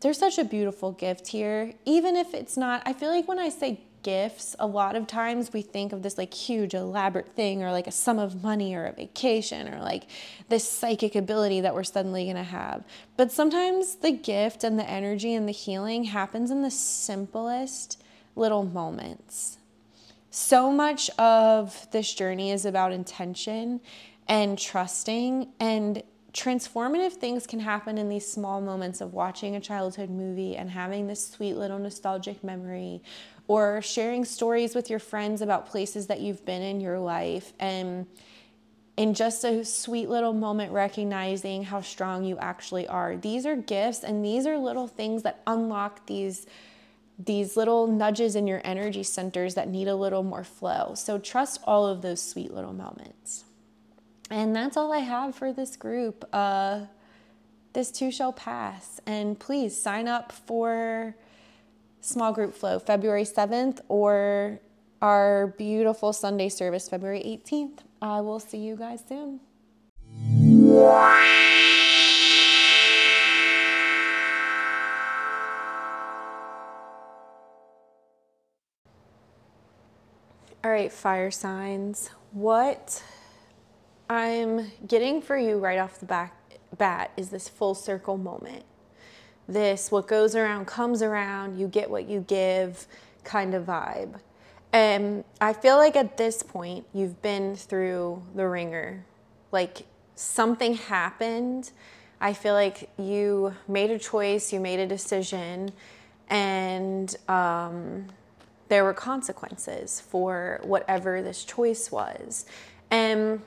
there's 0.00 0.18
such 0.18 0.38
a 0.38 0.44
beautiful 0.44 0.92
gift 0.92 1.28
here. 1.28 1.72
Even 1.84 2.16
if 2.16 2.34
it's 2.34 2.56
not, 2.56 2.82
I 2.84 2.92
feel 2.92 3.10
like 3.10 3.26
when 3.26 3.38
I 3.38 3.48
say 3.48 3.80
gifts, 4.02 4.54
a 4.58 4.66
lot 4.66 4.94
of 4.96 5.06
times 5.06 5.52
we 5.52 5.62
think 5.62 5.92
of 5.92 6.02
this 6.02 6.18
like 6.18 6.32
huge, 6.32 6.74
elaborate 6.74 7.34
thing 7.34 7.62
or 7.62 7.72
like 7.72 7.86
a 7.86 7.92
sum 7.92 8.18
of 8.18 8.42
money 8.42 8.74
or 8.74 8.84
a 8.84 8.92
vacation 8.92 9.72
or 9.72 9.80
like 9.80 10.06
this 10.50 10.68
psychic 10.68 11.14
ability 11.16 11.62
that 11.62 11.74
we're 11.74 11.82
suddenly 11.84 12.26
gonna 12.26 12.44
have. 12.44 12.84
But 13.16 13.32
sometimes 13.32 13.96
the 13.96 14.12
gift 14.12 14.62
and 14.62 14.78
the 14.78 14.88
energy 14.88 15.34
and 15.34 15.48
the 15.48 15.52
healing 15.52 16.04
happens 16.04 16.50
in 16.50 16.62
the 16.62 16.70
simplest 16.70 18.03
little 18.36 18.64
moments. 18.64 19.58
So 20.30 20.72
much 20.72 21.10
of 21.10 21.86
this 21.92 22.12
journey 22.12 22.50
is 22.50 22.64
about 22.64 22.92
intention 22.92 23.80
and 24.26 24.58
trusting, 24.58 25.48
and 25.60 26.02
transformative 26.32 27.12
things 27.12 27.46
can 27.46 27.60
happen 27.60 27.98
in 27.98 28.08
these 28.08 28.26
small 28.26 28.60
moments 28.60 29.00
of 29.00 29.14
watching 29.14 29.54
a 29.54 29.60
childhood 29.60 30.10
movie 30.10 30.56
and 30.56 30.70
having 30.70 31.06
this 31.06 31.28
sweet 31.28 31.54
little 31.54 31.78
nostalgic 31.78 32.42
memory, 32.42 33.00
or 33.46 33.80
sharing 33.82 34.24
stories 34.24 34.74
with 34.74 34.90
your 34.90 34.98
friends 34.98 35.40
about 35.40 35.66
places 35.66 36.06
that 36.08 36.20
you've 36.20 36.44
been 36.44 36.62
in 36.62 36.80
your 36.80 36.98
life. 36.98 37.52
And 37.60 38.06
in 38.96 39.14
just 39.14 39.44
a 39.44 39.64
sweet 39.64 40.08
little 40.08 40.32
moment 40.32 40.72
recognizing 40.72 41.64
how 41.64 41.80
strong 41.80 42.24
you 42.24 42.38
actually 42.38 42.86
are. 42.86 43.16
These 43.16 43.44
are 43.44 43.56
gifts 43.56 44.04
and 44.04 44.24
these 44.24 44.46
are 44.46 44.56
little 44.56 44.86
things 44.86 45.22
that 45.24 45.42
unlock 45.46 46.06
these 46.06 46.46
these 47.18 47.56
little 47.56 47.86
nudges 47.86 48.34
in 48.34 48.46
your 48.46 48.60
energy 48.64 49.02
centers 49.02 49.54
that 49.54 49.68
need 49.68 49.88
a 49.88 49.94
little 49.94 50.22
more 50.22 50.44
flow. 50.44 50.94
So 50.94 51.18
trust 51.18 51.60
all 51.64 51.86
of 51.86 52.02
those 52.02 52.20
sweet 52.20 52.52
little 52.52 52.72
moments. 52.72 53.44
And 54.30 54.54
that's 54.54 54.76
all 54.76 54.92
I 54.92 54.98
have 54.98 55.34
for 55.34 55.52
this 55.52 55.76
group. 55.76 56.28
Uh, 56.32 56.86
this 57.72 57.90
too 57.90 58.10
shall 58.10 58.32
pass. 58.32 59.00
And 59.06 59.38
please 59.38 59.80
sign 59.80 60.08
up 60.08 60.32
for 60.32 61.14
small 62.00 62.32
group 62.32 62.54
flow 62.54 62.78
February 62.78 63.24
7th 63.24 63.80
or 63.88 64.60
our 65.00 65.48
beautiful 65.58 66.12
Sunday 66.12 66.48
service 66.48 66.88
February 66.88 67.20
18th. 67.20 67.80
I 68.00 68.20
will 68.20 68.40
see 68.40 68.58
you 68.58 68.76
guys 68.76 69.02
soon. 69.08 69.40
All 80.64 80.70
right, 80.70 80.90
fire 80.90 81.30
signs. 81.30 82.08
What 82.32 83.02
I'm 84.08 84.72
getting 84.88 85.20
for 85.20 85.36
you 85.36 85.58
right 85.58 85.78
off 85.78 86.00
the 86.00 86.06
back, 86.06 86.34
bat 86.78 87.10
is 87.18 87.28
this 87.28 87.50
full 87.50 87.74
circle 87.74 88.16
moment. 88.16 88.64
This 89.46 89.92
what 89.92 90.08
goes 90.08 90.34
around 90.34 90.66
comes 90.66 91.02
around, 91.02 91.58
you 91.58 91.68
get 91.68 91.90
what 91.90 92.08
you 92.08 92.20
give 92.20 92.86
kind 93.24 93.54
of 93.54 93.66
vibe. 93.66 94.18
And 94.72 95.24
I 95.38 95.52
feel 95.52 95.76
like 95.76 95.96
at 95.96 96.16
this 96.16 96.42
point, 96.42 96.86
you've 96.94 97.20
been 97.20 97.56
through 97.56 98.22
the 98.34 98.48
ringer. 98.48 99.04
Like 99.52 99.84
something 100.14 100.76
happened. 100.76 101.72
I 102.22 102.32
feel 102.32 102.54
like 102.54 102.88
you 102.96 103.54
made 103.68 103.90
a 103.90 103.98
choice, 103.98 104.50
you 104.50 104.60
made 104.60 104.80
a 104.80 104.86
decision, 104.86 105.72
and 106.30 107.14
um, 107.28 108.06
there 108.74 108.82
were 108.82 108.92
consequences 108.92 110.00
for 110.00 110.58
whatever 110.64 111.22
this 111.22 111.44
choice 111.44 111.92
was. 111.92 112.44
And 112.90 113.40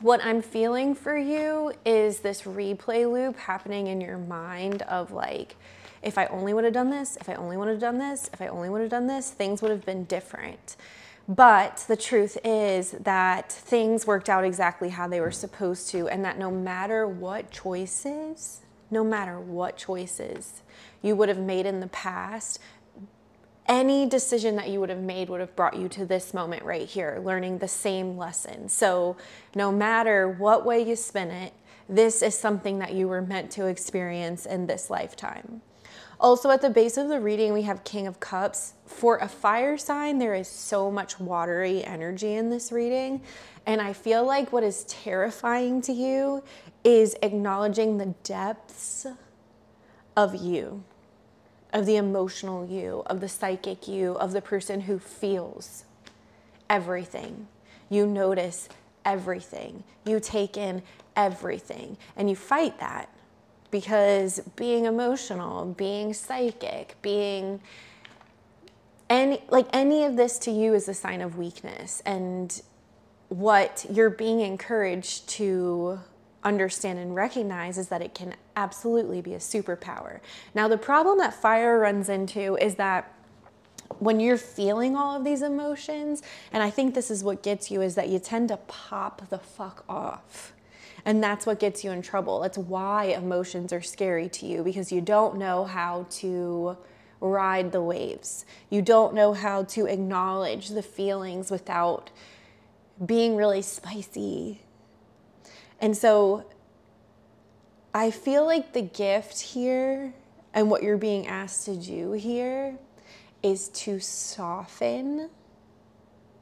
what 0.00 0.20
I'm 0.24 0.42
feeling 0.42 0.96
for 0.96 1.16
you 1.16 1.74
is 1.84 2.18
this 2.18 2.42
replay 2.42 3.08
loop 3.08 3.36
happening 3.38 3.86
in 3.86 4.00
your 4.00 4.18
mind 4.18 4.82
of 4.82 5.12
like, 5.12 5.54
if 6.02 6.18
I 6.18 6.26
only 6.26 6.52
would 6.52 6.64
have 6.64 6.72
done 6.72 6.90
this, 6.90 7.16
if 7.20 7.28
I 7.28 7.34
only 7.34 7.56
would 7.56 7.68
have 7.68 7.78
done 7.78 7.98
this, 7.98 8.30
if 8.32 8.42
I 8.42 8.48
only 8.48 8.68
would 8.68 8.80
have 8.80 8.90
done 8.90 9.06
this, 9.06 9.30
things 9.30 9.62
would 9.62 9.70
have 9.70 9.86
been 9.86 10.06
different. 10.06 10.74
But 11.28 11.84
the 11.86 11.96
truth 11.96 12.36
is 12.42 12.90
that 12.98 13.52
things 13.52 14.08
worked 14.08 14.28
out 14.28 14.44
exactly 14.44 14.88
how 14.88 15.06
they 15.06 15.20
were 15.20 15.30
supposed 15.30 15.88
to, 15.90 16.08
and 16.08 16.24
that 16.24 16.36
no 16.36 16.50
matter 16.50 17.06
what 17.06 17.52
choices, 17.52 18.62
no 18.90 19.04
matter 19.04 19.38
what 19.38 19.76
choices 19.76 20.62
you 21.00 21.14
would 21.14 21.28
have 21.28 21.38
made 21.38 21.64
in 21.64 21.78
the 21.78 21.86
past, 21.86 22.58
any 23.68 24.06
decision 24.06 24.56
that 24.56 24.68
you 24.68 24.80
would 24.80 24.88
have 24.88 25.02
made 25.02 25.28
would 25.28 25.40
have 25.40 25.54
brought 25.54 25.76
you 25.76 25.88
to 25.90 26.04
this 26.04 26.34
moment 26.34 26.64
right 26.64 26.88
here, 26.88 27.20
learning 27.24 27.58
the 27.58 27.68
same 27.68 28.16
lesson. 28.16 28.68
So, 28.68 29.16
no 29.54 29.70
matter 29.70 30.28
what 30.28 30.64
way 30.64 30.86
you 30.86 30.96
spin 30.96 31.30
it, 31.30 31.52
this 31.88 32.22
is 32.22 32.36
something 32.36 32.78
that 32.78 32.92
you 32.92 33.08
were 33.08 33.22
meant 33.22 33.50
to 33.52 33.66
experience 33.66 34.46
in 34.46 34.66
this 34.66 34.90
lifetime. 34.90 35.62
Also, 36.22 36.50
at 36.50 36.62
the 36.62 36.70
base 36.70 36.96
of 36.96 37.08
the 37.08 37.18
reading, 37.18 37.52
we 37.52 37.62
have 37.62 37.82
King 37.82 38.06
of 38.06 38.20
Cups. 38.20 38.74
For 38.86 39.18
a 39.18 39.28
fire 39.28 39.76
sign, 39.76 40.18
there 40.18 40.34
is 40.34 40.46
so 40.46 40.88
much 40.88 41.18
watery 41.18 41.84
energy 41.84 42.34
in 42.34 42.48
this 42.48 42.70
reading. 42.70 43.22
And 43.66 43.80
I 43.80 43.92
feel 43.92 44.24
like 44.24 44.52
what 44.52 44.62
is 44.62 44.84
terrifying 44.84 45.82
to 45.82 45.92
you 45.92 46.44
is 46.84 47.16
acknowledging 47.22 47.98
the 47.98 48.14
depths 48.22 49.06
of 50.16 50.36
you, 50.36 50.84
of 51.72 51.86
the 51.86 51.96
emotional 51.96 52.66
you, 52.66 53.02
of 53.06 53.20
the 53.20 53.28
psychic 53.28 53.88
you, 53.88 54.12
of 54.12 54.32
the 54.32 54.42
person 54.42 54.82
who 54.82 54.98
feels 54.98 55.84
everything. 56.68 57.48
You 57.88 58.06
notice 58.06 58.68
everything. 59.04 59.84
You 60.04 60.20
take 60.20 60.56
in 60.56 60.82
everything. 61.16 61.96
And 62.16 62.28
you 62.28 62.36
fight 62.36 62.78
that 62.80 63.08
because 63.70 64.40
being 64.56 64.84
emotional, 64.84 65.66
being 65.66 66.12
psychic, 66.14 66.96
being 67.02 67.60
any 69.10 69.42
like 69.50 69.66
any 69.72 70.04
of 70.04 70.16
this 70.16 70.38
to 70.40 70.50
you 70.50 70.74
is 70.74 70.88
a 70.88 70.94
sign 70.94 71.20
of 71.20 71.36
weakness 71.36 72.02
and 72.06 72.62
what 73.28 73.84
you're 73.90 74.10
being 74.10 74.40
encouraged 74.40 75.28
to 75.28 76.00
understand 76.44 76.98
and 76.98 77.14
recognize 77.14 77.78
is 77.78 77.88
that 77.88 78.02
it 78.02 78.14
can 78.14 78.34
absolutely 78.56 79.20
be 79.20 79.34
a 79.34 79.38
superpower. 79.38 80.20
Now 80.54 80.68
the 80.68 80.78
problem 80.78 81.18
that 81.18 81.34
fire 81.34 81.78
runs 81.78 82.08
into 82.08 82.56
is 82.56 82.76
that 82.76 83.12
when 83.98 84.20
you're 84.20 84.38
feeling 84.38 84.96
all 84.96 85.16
of 85.16 85.24
these 85.24 85.42
emotions, 85.42 86.22
and 86.52 86.62
I 86.62 86.70
think 86.70 86.94
this 86.94 87.10
is 87.10 87.22
what 87.22 87.42
gets 87.42 87.70
you, 87.70 87.82
is 87.82 87.94
that 87.94 88.08
you 88.08 88.18
tend 88.18 88.48
to 88.48 88.56
pop 88.56 89.28
the 89.28 89.38
fuck 89.38 89.84
off. 89.88 90.52
And 91.04 91.22
that's 91.22 91.46
what 91.46 91.58
gets 91.58 91.82
you 91.82 91.90
in 91.90 92.00
trouble. 92.02 92.40
That's 92.40 92.58
why 92.58 93.06
emotions 93.06 93.72
are 93.72 93.82
scary 93.82 94.28
to 94.30 94.46
you 94.46 94.62
because 94.62 94.92
you 94.92 95.00
don't 95.00 95.36
know 95.36 95.64
how 95.64 96.06
to 96.10 96.76
ride 97.20 97.72
the 97.72 97.82
waves. 97.82 98.44
You 98.70 98.82
don't 98.82 99.14
know 99.14 99.32
how 99.32 99.64
to 99.64 99.86
acknowledge 99.86 100.68
the 100.68 100.82
feelings 100.82 101.50
without 101.50 102.10
being 103.04 103.36
really 103.36 103.62
spicy. 103.62 104.60
And 105.82 105.96
so 105.96 106.46
I 107.92 108.12
feel 108.12 108.46
like 108.46 108.72
the 108.72 108.82
gift 108.82 109.40
here 109.40 110.14
and 110.54 110.70
what 110.70 110.82
you're 110.82 110.96
being 110.96 111.26
asked 111.26 111.64
to 111.66 111.76
do 111.76 112.12
here 112.12 112.78
is 113.42 113.68
to 113.68 113.98
soften. 113.98 115.28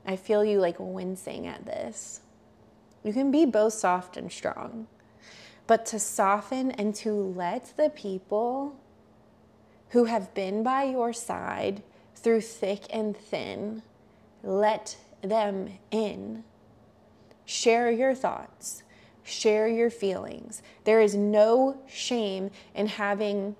I 0.06 0.16
feel 0.16 0.44
you 0.44 0.60
like 0.60 0.76
wincing 0.78 1.46
at 1.46 1.64
this. 1.64 2.20
You 3.02 3.14
can 3.14 3.30
be 3.30 3.46
both 3.46 3.72
soft 3.72 4.18
and 4.18 4.30
strong, 4.30 4.86
but 5.66 5.86
to 5.86 5.98
soften 5.98 6.70
and 6.72 6.94
to 6.96 7.12
let 7.12 7.72
the 7.78 7.88
people 7.88 8.76
who 9.90 10.04
have 10.04 10.34
been 10.34 10.62
by 10.62 10.84
your 10.84 11.14
side 11.14 11.82
through 12.14 12.42
thick 12.42 12.82
and 12.92 13.16
thin, 13.16 13.82
let 14.42 14.98
them 15.22 15.78
in. 15.90 16.44
Share 17.46 17.90
your 17.90 18.14
thoughts, 18.14 18.82
share 19.24 19.68
your 19.68 19.90
feelings. 19.90 20.62
There 20.84 21.00
is 21.00 21.14
no 21.14 21.80
shame 21.86 22.50
in 22.74 22.86
having 22.86 23.56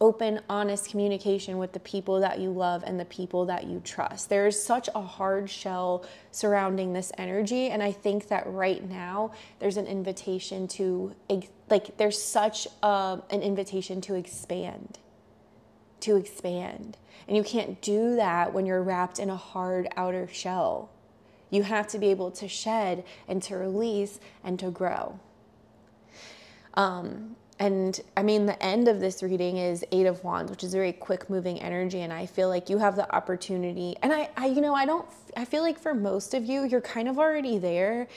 open, 0.00 0.40
honest 0.48 0.90
communication 0.90 1.58
with 1.58 1.72
the 1.72 1.80
people 1.80 2.20
that 2.20 2.38
you 2.38 2.50
love 2.50 2.82
and 2.86 3.00
the 3.00 3.04
people 3.06 3.46
that 3.46 3.64
you 3.64 3.80
trust. 3.84 4.28
There's 4.28 4.60
such 4.60 4.88
a 4.94 5.00
hard 5.00 5.48
shell 5.48 6.04
surrounding 6.32 6.92
this 6.92 7.12
energy. 7.16 7.68
And 7.68 7.82
I 7.82 7.92
think 7.92 8.28
that 8.28 8.46
right 8.46 8.86
now 8.88 9.32
there's 9.58 9.76
an 9.76 9.86
invitation 9.86 10.68
to, 10.68 11.14
like, 11.70 11.96
there's 11.96 12.20
such 12.20 12.68
a, 12.82 13.22
an 13.30 13.42
invitation 13.42 14.00
to 14.02 14.14
expand, 14.14 14.98
to 16.00 16.16
expand. 16.16 16.98
And 17.26 17.36
you 17.36 17.42
can't 17.42 17.80
do 17.80 18.16
that 18.16 18.52
when 18.52 18.66
you're 18.66 18.82
wrapped 18.82 19.18
in 19.18 19.30
a 19.30 19.36
hard 19.36 19.88
outer 19.96 20.28
shell. 20.28 20.90
You 21.50 21.62
have 21.62 21.86
to 21.88 21.98
be 21.98 22.08
able 22.08 22.30
to 22.32 22.48
shed 22.48 23.04
and 23.28 23.42
to 23.44 23.56
release 23.56 24.18
and 24.42 24.58
to 24.58 24.70
grow. 24.70 25.18
Um, 26.74 27.36
and 27.58 27.98
I 28.16 28.22
mean, 28.22 28.46
the 28.46 28.62
end 28.62 28.86
of 28.86 29.00
this 29.00 29.22
reading 29.22 29.56
is 29.56 29.84
Eight 29.90 30.06
of 30.06 30.22
Wands, 30.22 30.50
which 30.50 30.62
is 30.62 30.74
a 30.74 30.76
very 30.76 30.92
quick 30.92 31.30
moving 31.30 31.60
energy. 31.60 32.02
And 32.02 32.12
I 32.12 32.26
feel 32.26 32.48
like 32.48 32.68
you 32.68 32.78
have 32.78 32.96
the 32.96 33.12
opportunity. 33.14 33.96
And 34.02 34.12
I, 34.12 34.28
I, 34.36 34.46
you 34.46 34.60
know, 34.60 34.74
I 34.74 34.84
don't, 34.84 35.06
I 35.36 35.46
feel 35.46 35.62
like 35.62 35.78
for 35.78 35.94
most 35.94 36.34
of 36.34 36.44
you, 36.44 36.64
you're 36.64 36.82
kind 36.82 37.08
of 37.08 37.18
already 37.18 37.58
there. 37.58 38.08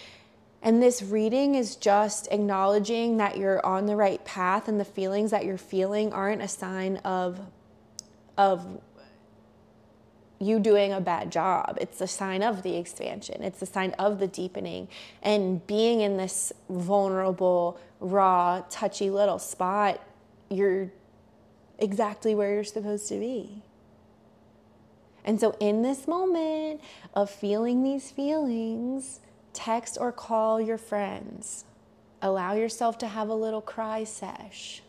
And 0.62 0.84
this 0.84 1.02
reading 1.02 1.56
is 1.56 1.78
just 1.78 2.28
acknowledging 2.32 3.16
that 3.18 3.38
you're 3.38 3.66
on 3.66 3.86
the 3.86 3.96
right 3.96 4.24
path 4.26 4.68
and 4.68 4.78
the 4.78 4.86
feelings 4.86 5.32
that 5.32 5.46
you're 5.46 5.58
feeling 5.58 6.12
aren't 6.12 6.42
a 6.42 6.50
sign 6.50 6.98
of, 6.98 7.40
of 8.38 8.82
you 10.40 10.60
doing 10.60 10.94
a 10.94 11.02
bad 11.02 11.32
job. 11.32 11.78
It's 11.82 12.02
a 12.02 12.08
sign 12.08 12.42
of 12.42 12.64
the 12.64 12.78
expansion. 12.78 13.44
It's 13.44 13.62
a 13.62 13.66
sign 13.66 13.92
of 14.00 14.20
the 14.20 14.28
deepening 14.28 14.88
and 15.22 15.66
being 15.68 16.02
in 16.02 16.18
this 16.18 16.54
vulnerable, 16.70 17.80
raw, 18.00 18.64
touchy 18.70 19.10
little 19.10 19.40
spot. 19.40 20.02
You're 20.50 20.92
exactly 21.78 22.36
where 22.36 22.54
you're 22.54 22.64
supposed 22.64 23.08
to 23.10 23.20
be. 23.20 23.64
And 25.26 25.40
so, 25.40 25.56
in 25.60 25.82
this 25.82 26.08
moment 26.08 26.82
of 27.14 27.30
feeling 27.30 27.84
these 27.84 28.10
feelings, 28.10 29.20
text 29.54 29.98
or 30.00 30.12
call 30.12 30.62
your 30.62 30.78
friends. 30.78 31.66
Allow 32.22 32.54
yourself 32.54 32.98
to 33.00 33.08
have 33.08 33.30
a 33.30 33.34
little 33.34 33.62
cry 33.62 34.04
sesh 34.04 34.82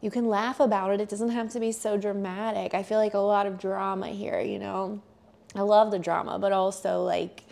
you 0.00 0.10
can 0.10 0.28
laugh 0.28 0.60
about 0.60 0.92
it. 0.92 1.00
It 1.00 1.08
doesn't 1.08 1.30
have 1.30 1.50
to 1.50 1.60
be 1.60 1.72
so 1.72 1.96
dramatic. 1.96 2.74
I 2.74 2.82
feel 2.82 2.98
like 2.98 3.14
a 3.14 3.18
lot 3.18 3.46
of 3.46 3.58
drama 3.58 4.08
here, 4.08 4.40
you 4.40 4.58
know. 4.58 5.02
I 5.54 5.62
love 5.62 5.90
the 5.90 5.98
drama, 5.98 6.38
but 6.38 6.52
also 6.52 7.02
like 7.02 7.42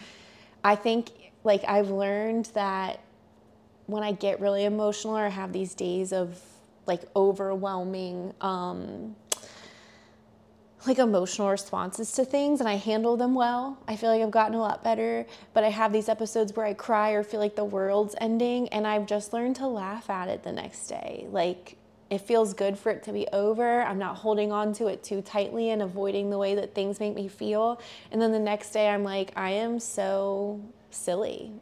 I 0.63 0.77
think 0.77 1.11
like 1.45 1.65
I've 1.67 1.91
learned 1.91 2.47
that 2.55 3.01
when 3.87 4.03
I 4.03 4.13
get 4.13 4.41
really 4.41 4.65
emotional 4.65 5.17
or 5.17 5.29
have 5.29 5.53
these 5.53 5.75
days 5.75 6.13
of 6.13 6.41
like 6.87 7.03
overwhelming 7.17 8.33
um 8.41 9.17
like 10.87 10.99
emotional 10.99 11.51
responses 11.51 12.13
to 12.13 12.25
things 12.25 12.61
and 12.61 12.69
I 12.69 12.75
handle 12.75 13.17
them 13.17 13.35
well. 13.35 13.79
I 13.89 13.97
feel 13.97 14.11
like 14.11 14.23
I've 14.23 14.31
gotten 14.31 14.55
a 14.55 14.61
lot 14.61 14.85
better, 14.85 15.27
but 15.53 15.65
I 15.65 15.71
have 15.71 15.93
these 15.93 16.09
episodes 16.09 16.55
where 16.55 16.65
I 16.65 16.75
cry 16.75 17.11
or 17.11 17.25
feel 17.25 17.41
like 17.41 17.57
the 17.57 17.65
world's 17.65 18.15
ending 18.21 18.69
and 18.69 18.87
I've 18.87 19.07
just 19.07 19.33
learned 19.33 19.57
to 19.57 19.67
laugh 19.67 20.09
at 20.09 20.29
it 20.29 20.45
the 20.45 20.53
next 20.53 20.87
day. 20.87 21.27
Like 21.31 21.77
it 22.09 22.21
feels 22.21 22.55
good 22.55 22.79
for 22.79 22.91
it 22.91 23.03
to 23.05 23.13
be 23.13 23.27
over. 23.33 23.83
I'm 23.83 23.99
not 23.99 24.17
holding 24.17 24.53
on 24.53 24.73
to 24.75 24.87
it 24.87 25.03
too 25.03 25.23
tightly 25.23 25.71
and 25.71 25.83
avoiding 25.83 26.31
the 26.31 26.39
way 26.39 26.55
that 26.55 26.75
things 26.75 27.01
make 27.01 27.15
me 27.15 27.27
feel. 27.27 27.81
And 28.13 28.23
then 28.23 28.33
the 28.33 28.39
next 28.39 28.71
day, 28.71 28.89
I'm 28.89 29.03
like, 29.03 29.33
I 29.35 29.51
am 29.51 29.81
so 29.81 30.61
silly 30.91 31.53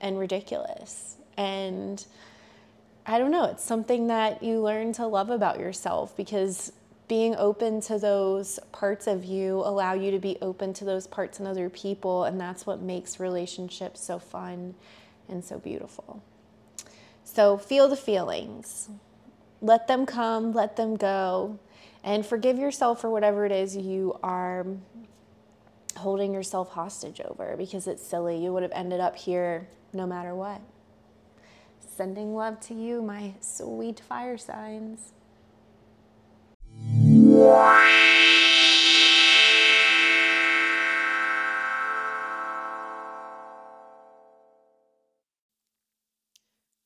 and 0.00 0.18
ridiculous. 0.18 1.16
And 1.36 2.04
I 3.06 3.18
don't 3.18 3.32
know, 3.32 3.44
it's 3.44 3.64
something 3.64 4.06
that 4.06 4.42
you 4.42 4.60
learn 4.60 4.92
to 4.94 5.06
love 5.06 5.28
about 5.28 5.58
yourself 5.58 6.16
because 6.16 6.72
being 7.06 7.34
open 7.36 7.80
to 7.82 7.98
those 7.98 8.58
parts 8.72 9.06
of 9.06 9.24
you 9.24 9.56
allow 9.56 9.92
you 9.92 10.10
to 10.12 10.18
be 10.18 10.38
open 10.40 10.72
to 10.72 10.84
those 10.86 11.06
parts 11.06 11.38
in 11.38 11.46
other 11.46 11.68
people 11.68 12.24
and 12.24 12.40
that's 12.40 12.64
what 12.64 12.80
makes 12.80 13.20
relationships 13.20 14.02
so 14.02 14.18
fun 14.18 14.74
and 15.28 15.44
so 15.44 15.58
beautiful. 15.58 16.22
So 17.24 17.58
feel 17.58 17.88
the 17.88 17.96
feelings. 17.96 18.88
Let 19.60 19.86
them 19.88 20.06
come, 20.06 20.52
let 20.52 20.76
them 20.76 20.96
go, 20.96 21.58
and 22.02 22.24
forgive 22.24 22.58
yourself 22.58 23.00
for 23.00 23.10
whatever 23.10 23.46
it 23.46 23.52
is 23.52 23.76
you 23.76 24.18
are 24.22 24.66
holding 25.96 26.34
yourself 26.34 26.70
hostage 26.70 27.20
over 27.20 27.56
because 27.56 27.86
it's 27.86 28.06
silly. 28.06 28.42
You 28.42 28.52
would 28.52 28.62
have 28.62 28.72
ended 28.72 29.00
up 29.00 29.16
here 29.16 29.68
no 29.92 30.06
matter 30.06 30.34
what. 30.34 30.60
Sending 31.96 32.34
love 32.34 32.60
to 32.60 32.74
you, 32.74 33.00
my 33.00 33.34
sweet 33.40 34.00
fire 34.00 34.36
signs. 34.36 35.12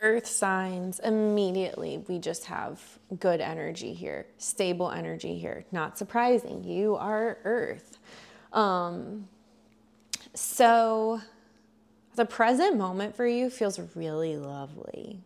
Earth 0.00 0.26
signs, 0.26 1.00
immediately 1.00 2.04
we 2.08 2.18
just 2.20 2.44
have 2.44 2.80
good 3.18 3.40
energy 3.40 3.94
here, 3.94 4.26
stable 4.38 4.90
energy 4.90 5.37
here. 5.38 5.64
Not 5.72 5.98
surprising, 5.98 6.62
you 6.62 6.94
are 6.96 7.38
Earth. 7.44 7.98
Um, 8.52 9.28
so 10.34 11.20
the 12.14 12.24
present 12.24 12.76
moment 12.76 13.16
for 13.16 13.26
you 13.26 13.50
feels 13.50 13.80
really 13.96 14.37
lovely. 14.37 15.20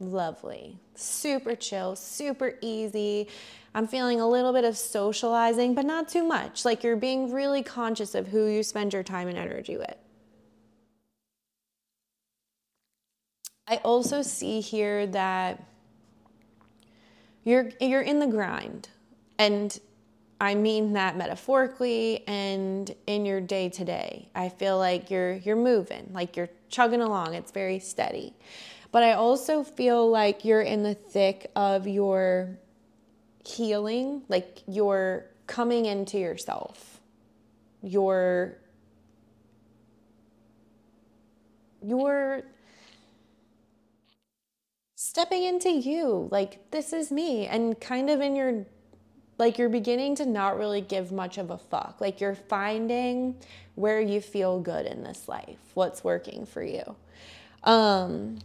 Lovely. 0.00 0.76
Super 0.96 1.54
chill, 1.54 1.94
super 1.94 2.54
easy. 2.60 3.28
I'm 3.76 3.86
feeling 3.86 4.20
a 4.20 4.28
little 4.28 4.52
bit 4.52 4.64
of 4.64 4.76
socializing, 4.76 5.74
but 5.74 5.84
not 5.84 6.08
too 6.08 6.24
much. 6.24 6.64
Like 6.64 6.82
you're 6.82 6.96
being 6.96 7.32
really 7.32 7.62
conscious 7.62 8.14
of 8.14 8.28
who 8.28 8.46
you 8.46 8.64
spend 8.64 8.92
your 8.92 9.04
time 9.04 9.28
and 9.28 9.38
energy 9.38 9.76
with. 9.76 9.96
I 13.66 13.76
also 13.76 14.22
see 14.22 14.60
here 14.60 15.06
that 15.06 15.62
you're 17.44 17.70
you're 17.80 18.02
in 18.02 18.18
the 18.18 18.26
grind. 18.26 18.88
And 19.38 19.78
I 20.40 20.54
mean 20.54 20.92
that 20.94 21.16
metaphorically 21.16 22.26
and 22.26 22.94
in 23.06 23.24
your 23.24 23.40
day 23.40 23.68
to 23.70 23.84
day. 23.84 24.28
I 24.34 24.48
feel 24.48 24.78
like 24.78 25.10
you're 25.10 25.34
you're 25.34 25.56
moving, 25.56 26.10
like 26.12 26.36
you're 26.36 26.50
chugging 26.68 27.00
along. 27.00 27.34
It's 27.34 27.50
very 27.50 27.78
steady. 27.78 28.34
But 28.92 29.02
I 29.02 29.12
also 29.12 29.64
feel 29.64 30.08
like 30.08 30.44
you're 30.44 30.62
in 30.62 30.82
the 30.82 30.94
thick 30.94 31.50
of 31.56 31.88
your 31.88 32.58
healing, 33.44 34.22
like 34.28 34.62
you're 34.66 35.26
coming 35.46 35.86
into 35.86 36.18
yourself. 36.18 37.00
You're 37.82 38.58
you're 41.82 42.44
stepping 45.14 45.44
into 45.44 45.70
you. 45.70 46.26
Like 46.32 46.72
this 46.72 46.92
is 46.92 47.12
me 47.12 47.46
and 47.46 47.80
kind 47.80 48.10
of 48.10 48.20
in 48.20 48.34
your 48.34 48.66
like 49.38 49.58
you're 49.58 49.68
beginning 49.68 50.16
to 50.16 50.26
not 50.26 50.58
really 50.58 50.80
give 50.80 51.12
much 51.12 51.38
of 51.38 51.50
a 51.50 51.58
fuck. 51.58 52.00
Like 52.00 52.20
you're 52.20 52.34
finding 52.34 53.36
where 53.76 54.00
you 54.00 54.20
feel 54.20 54.58
good 54.58 54.86
in 54.86 55.04
this 55.04 55.28
life, 55.28 55.58
what's 55.74 56.02
working 56.02 56.46
for 56.46 56.64
you. 56.64 56.96
Um, 57.62 58.40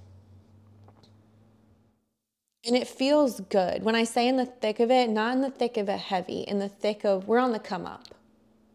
and 2.63 2.75
it 2.75 2.87
feels 2.87 3.39
good. 3.39 3.81
When 3.81 3.95
I 3.95 4.03
say 4.03 4.27
in 4.27 4.37
the 4.37 4.45
thick 4.45 4.79
of 4.79 4.91
it, 4.91 5.09
not 5.09 5.33
in 5.33 5.41
the 5.41 5.49
thick 5.49 5.75
of 5.75 5.89
it 5.89 5.99
heavy, 5.99 6.41
in 6.41 6.59
the 6.59 6.69
thick 6.69 7.03
of 7.03 7.27
we're 7.27 7.39
on 7.39 7.51
the 7.51 7.59
come 7.59 7.87
up. 7.87 8.09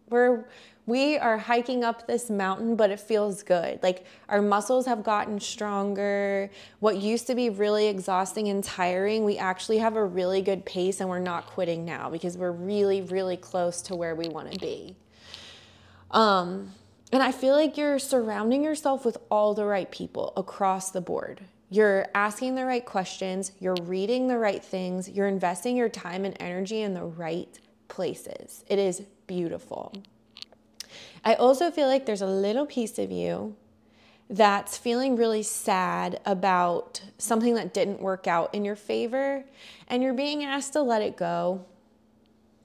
We're 0.09 0.46
we 0.86 1.16
are 1.16 1.38
hiking 1.38 1.82
up 1.82 2.06
this 2.06 2.28
mountain, 2.28 2.76
but 2.76 2.90
it 2.90 3.00
feels 3.00 3.42
good. 3.42 3.82
Like 3.82 4.04
our 4.28 4.42
muscles 4.42 4.84
have 4.86 5.02
gotten 5.02 5.40
stronger. 5.40 6.50
What 6.80 6.98
used 6.98 7.26
to 7.28 7.34
be 7.34 7.48
really 7.48 7.86
exhausting 7.86 8.48
and 8.48 8.62
tiring, 8.62 9.24
we 9.24 9.38
actually 9.38 9.78
have 9.78 9.96
a 9.96 10.04
really 10.04 10.42
good 10.42 10.66
pace 10.66 11.00
and 11.00 11.08
we're 11.08 11.20
not 11.20 11.46
quitting 11.46 11.84
now 11.84 12.10
because 12.10 12.36
we're 12.36 12.52
really, 12.52 13.00
really 13.00 13.38
close 13.38 13.80
to 13.82 13.96
where 13.96 14.14
we 14.14 14.28
want 14.28 14.52
to 14.52 14.58
be. 14.58 14.94
Um, 16.10 16.72
and 17.12 17.22
I 17.22 17.32
feel 17.32 17.54
like 17.54 17.78
you're 17.78 17.98
surrounding 17.98 18.62
yourself 18.62 19.04
with 19.04 19.16
all 19.30 19.54
the 19.54 19.64
right 19.64 19.90
people 19.90 20.32
across 20.36 20.90
the 20.90 21.00
board. 21.00 21.40
You're 21.70 22.06
asking 22.14 22.56
the 22.56 22.64
right 22.66 22.84
questions, 22.84 23.52
you're 23.58 23.76
reading 23.82 24.28
the 24.28 24.38
right 24.38 24.62
things, 24.62 25.08
you're 25.08 25.26
investing 25.26 25.76
your 25.76 25.88
time 25.88 26.24
and 26.24 26.36
energy 26.38 26.82
in 26.82 26.92
the 26.92 27.04
right 27.04 27.58
places. 27.88 28.64
It 28.68 28.78
is 28.78 29.02
beautiful. 29.26 29.92
I 31.24 31.34
also 31.34 31.70
feel 31.70 31.88
like 31.88 32.04
there's 32.04 32.22
a 32.22 32.26
little 32.26 32.66
piece 32.66 32.98
of 32.98 33.10
you 33.10 33.56
that's 34.28 34.76
feeling 34.76 35.16
really 35.16 35.42
sad 35.42 36.20
about 36.26 37.02
something 37.18 37.54
that 37.54 37.72
didn't 37.72 38.00
work 38.00 38.26
out 38.26 38.54
in 38.54 38.64
your 38.64 38.76
favor, 38.76 39.44
and 39.88 40.02
you're 40.02 40.14
being 40.14 40.44
asked 40.44 40.74
to 40.74 40.82
let 40.82 41.02
it 41.02 41.16
go. 41.16 41.64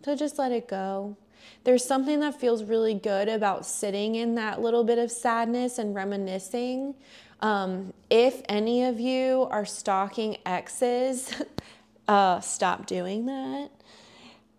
So 0.03 0.15
just 0.15 0.37
let 0.37 0.51
it 0.51 0.67
go. 0.67 1.17
There's 1.63 1.83
something 1.83 2.19
that 2.21 2.39
feels 2.39 2.63
really 2.63 2.93
good 2.93 3.27
about 3.27 3.65
sitting 3.65 4.15
in 4.15 4.35
that 4.35 4.61
little 4.61 4.83
bit 4.83 4.97
of 4.97 5.11
sadness 5.11 5.77
and 5.77 5.93
reminiscing. 5.93 6.95
Um, 7.41 7.93
if 8.09 8.41
any 8.49 8.85
of 8.85 8.99
you 8.99 9.47
are 9.51 9.65
stalking 9.65 10.37
exes, 10.45 11.33
uh, 12.07 12.39
stop 12.39 12.85
doing 12.85 13.25
that. 13.25 13.71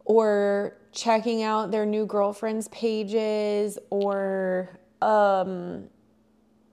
Or 0.04 0.74
checking 0.92 1.42
out 1.42 1.70
their 1.70 1.86
new 1.86 2.06
girlfriends' 2.06 2.68
pages 2.68 3.78
or 3.90 4.78
um, 5.02 5.84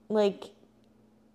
like 0.08 0.44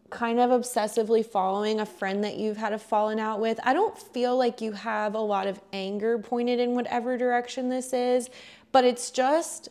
kind 0.09 0.39
of 0.39 0.51
obsessively 0.51 1.25
following 1.25 1.79
a 1.79 1.85
friend 1.85 2.23
that 2.23 2.37
you've 2.37 2.57
had 2.57 2.71
a 2.71 2.77
falling 2.77 3.19
out 3.19 3.39
with. 3.39 3.59
I 3.63 3.73
don't 3.73 3.97
feel 3.97 4.37
like 4.37 4.61
you 4.61 4.73
have 4.73 5.15
a 5.15 5.19
lot 5.19 5.47
of 5.47 5.59
anger 5.73 6.19
pointed 6.19 6.59
in 6.59 6.75
whatever 6.75 7.17
direction 7.17 7.69
this 7.69 7.93
is, 7.93 8.29
but 8.71 8.85
it's 8.85 9.09
just 9.09 9.69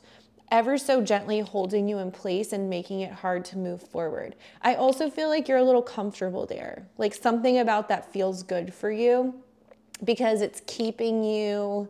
ever 0.51 0.77
so 0.77 1.01
gently 1.01 1.41
holding 1.41 1.89
you 1.89 1.99
in 1.99 2.11
place 2.11 2.53
and 2.53 2.69
making 2.69 3.01
it 3.01 3.13
hard 3.13 3.45
to 3.45 3.57
move 3.57 3.83
forward. 3.83 4.35
I 4.61 4.75
also 4.75 5.09
feel 5.09 5.29
like 5.29 5.49
you're 5.49 5.59
a 5.59 5.65
little 5.65 5.83
comfortable 5.83 6.45
there. 6.45 6.89
Like 6.99 7.15
something 7.15 7.59
about 7.59 7.89
that 7.89 8.13
feels 8.13 8.43
good 8.43 8.75
for 8.75 8.91
you 8.91 9.35
because 10.05 10.43
it's 10.43 10.61
keeping 10.67 11.23
you 11.25 11.89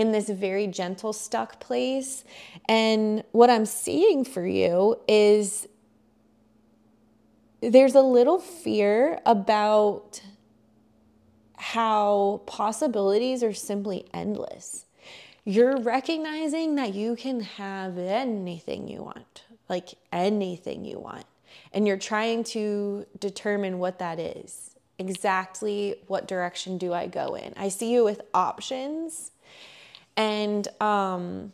in 0.00 0.12
this 0.12 0.28
very 0.28 0.66
gentle, 0.66 1.12
stuck 1.12 1.60
place. 1.60 2.24
And 2.68 3.22
what 3.32 3.50
I'm 3.50 3.66
seeing 3.66 4.24
for 4.24 4.46
you 4.46 4.98
is 5.06 5.68
there's 7.60 7.94
a 7.94 8.02
little 8.02 8.38
fear 8.38 9.20
about 9.26 10.22
how 11.56 12.40
possibilities 12.46 13.42
are 13.42 13.52
simply 13.52 14.06
endless. 14.14 14.86
You're 15.44 15.76
recognizing 15.76 16.76
that 16.76 16.94
you 16.94 17.16
can 17.16 17.40
have 17.40 17.98
anything 17.98 18.88
you 18.88 19.02
want, 19.02 19.44
like 19.68 19.90
anything 20.12 20.84
you 20.84 20.98
want. 20.98 21.26
And 21.72 21.86
you're 21.86 21.98
trying 21.98 22.44
to 22.44 23.06
determine 23.18 23.78
what 23.78 23.98
that 23.98 24.18
is. 24.18 24.74
Exactly 24.98 25.96
what 26.06 26.26
direction 26.26 26.78
do 26.78 26.92
I 26.92 27.06
go 27.06 27.34
in? 27.34 27.52
I 27.56 27.68
see 27.68 27.92
you 27.92 28.04
with 28.04 28.22
options 28.32 29.32
and 30.20 30.68
um, 30.82 31.50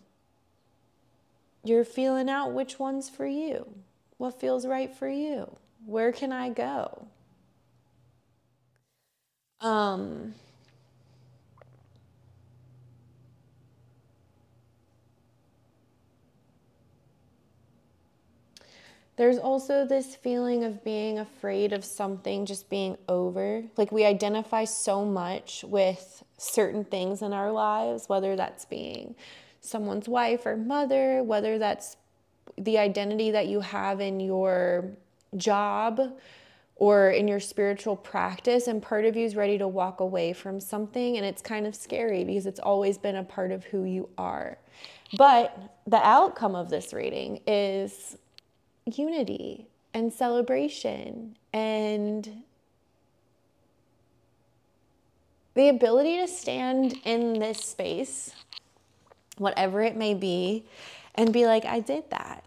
you're 1.62 1.84
feeling 1.84 2.28
out 2.28 2.52
which 2.52 2.80
one's 2.80 3.08
for 3.08 3.24
you. 3.24 3.64
What 4.16 4.40
feels 4.40 4.66
right 4.66 4.92
for 4.92 5.08
you? 5.08 5.56
Where 5.84 6.10
can 6.10 6.32
I 6.32 6.48
go? 6.48 7.06
Um, 9.60 10.34
There's 19.16 19.38
also 19.38 19.86
this 19.86 20.14
feeling 20.14 20.62
of 20.62 20.84
being 20.84 21.18
afraid 21.18 21.72
of 21.72 21.84
something 21.84 22.44
just 22.44 22.68
being 22.68 22.98
over. 23.08 23.64
Like 23.76 23.90
we 23.90 24.04
identify 24.04 24.64
so 24.64 25.04
much 25.04 25.64
with 25.66 26.22
certain 26.36 26.84
things 26.84 27.22
in 27.22 27.32
our 27.32 27.50
lives, 27.50 28.08
whether 28.08 28.36
that's 28.36 28.66
being 28.66 29.14
someone's 29.60 30.08
wife 30.08 30.44
or 30.44 30.56
mother, 30.56 31.22
whether 31.22 31.58
that's 31.58 31.96
the 32.58 32.78
identity 32.78 33.30
that 33.30 33.46
you 33.46 33.60
have 33.60 34.00
in 34.00 34.20
your 34.20 34.90
job 35.36 36.00
or 36.76 37.10
in 37.10 37.26
your 37.26 37.40
spiritual 37.40 37.96
practice 37.96 38.66
and 38.66 38.82
part 38.82 39.06
of 39.06 39.16
you 39.16 39.24
is 39.24 39.34
ready 39.34 39.56
to 39.56 39.66
walk 39.66 40.00
away 40.00 40.34
from 40.34 40.60
something 40.60 41.16
and 41.16 41.24
it's 41.24 41.40
kind 41.40 41.66
of 41.66 41.74
scary 41.74 42.22
because 42.22 42.44
it's 42.44 42.60
always 42.60 42.98
been 42.98 43.16
a 43.16 43.24
part 43.24 43.50
of 43.50 43.64
who 43.64 43.84
you 43.84 44.08
are. 44.18 44.58
But 45.16 45.74
the 45.86 46.06
outcome 46.06 46.54
of 46.54 46.68
this 46.68 46.92
reading 46.92 47.40
is 47.46 48.18
unity 48.86 49.66
and 49.92 50.12
celebration 50.12 51.36
and 51.52 52.42
the 55.54 55.68
ability 55.68 56.18
to 56.18 56.28
stand 56.28 56.98
in 57.04 57.38
this 57.38 57.58
space, 57.58 58.32
whatever 59.38 59.80
it 59.82 59.96
may 59.96 60.14
be, 60.14 60.64
and 61.14 61.32
be 61.32 61.46
like, 61.46 61.64
I 61.64 61.80
did 61.80 62.10
that. 62.10 62.44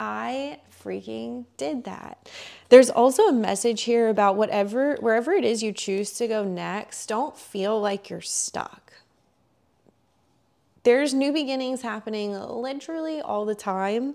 I 0.00 0.60
freaking 0.82 1.44
did 1.58 1.84
that. 1.84 2.30
There's 2.70 2.88
also 2.88 3.24
a 3.24 3.32
message 3.32 3.82
here 3.82 4.08
about 4.08 4.36
whatever, 4.36 4.96
wherever 5.00 5.32
it 5.32 5.44
is 5.44 5.62
you 5.62 5.72
choose 5.72 6.12
to 6.12 6.26
go 6.26 6.42
next, 6.42 7.06
don't 7.06 7.36
feel 7.36 7.78
like 7.78 8.08
you're 8.08 8.22
stuck. 8.22 8.94
There's 10.82 11.12
new 11.12 11.32
beginnings 11.32 11.82
happening 11.82 12.32
literally 12.32 13.20
all 13.20 13.44
the 13.44 13.54
time. 13.54 14.14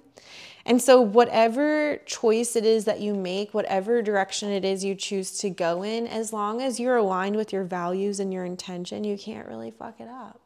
And 0.67 0.82
so, 0.82 0.99
whatever 0.99 1.97
choice 2.06 2.56
it 2.56 2.65
is 2.65 2.86
that 2.86 2.99
you 2.99 3.13
make, 3.13 3.54
whatever 3.54 4.01
direction 4.01 4.49
it 4.49 4.65
is 4.65 4.84
you 4.84 4.95
choose 4.95 5.38
to 5.39 5.51
go 5.51 5.84
in, 5.84 6.08
as 6.08 6.34
long 6.34 6.60
as 6.60 6.80
you're 6.80 6.97
aligned 6.97 7.36
with 7.36 7.54
your 7.54 7.63
values 7.63 8.19
and 8.19 8.34
your 8.34 8.45
intention, 8.45 9.04
you 9.04 9.15
can't 9.15 9.47
really 9.47 9.69
fuck 9.69 9.99
it 9.99 10.08
up. 10.08 10.41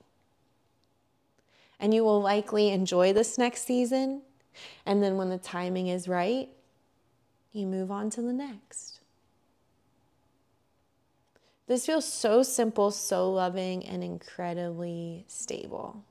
And 1.79 1.93
you 1.93 2.03
will 2.03 2.21
likely 2.21 2.69
enjoy 2.69 3.13
this 3.13 3.37
next 3.37 3.65
season. 3.65 4.23
And 4.85 5.01
then, 5.01 5.15
when 5.15 5.29
the 5.29 5.37
timing 5.37 5.87
is 5.87 6.09
right, 6.09 6.49
you 7.53 7.65
move 7.65 7.89
on 7.89 8.09
to 8.11 8.21
the 8.21 8.33
next. 8.33 8.99
This 11.67 11.85
feels 11.85 12.11
so 12.11 12.43
simple, 12.43 12.91
so 12.91 13.31
loving, 13.31 13.85
and 13.85 14.03
incredibly 14.03 15.23
stable. 15.27 16.03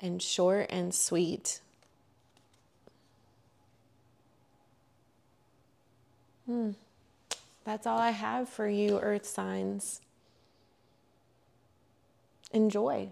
And 0.00 0.22
short 0.22 0.66
and 0.70 0.94
sweet. 0.94 1.60
Hmm. 6.46 6.70
That's 7.64 7.86
all 7.86 7.98
I 7.98 8.10
have 8.10 8.48
for 8.48 8.66
you, 8.68 8.98
Earth 9.00 9.26
signs. 9.26 10.00
Enjoy. 12.52 13.10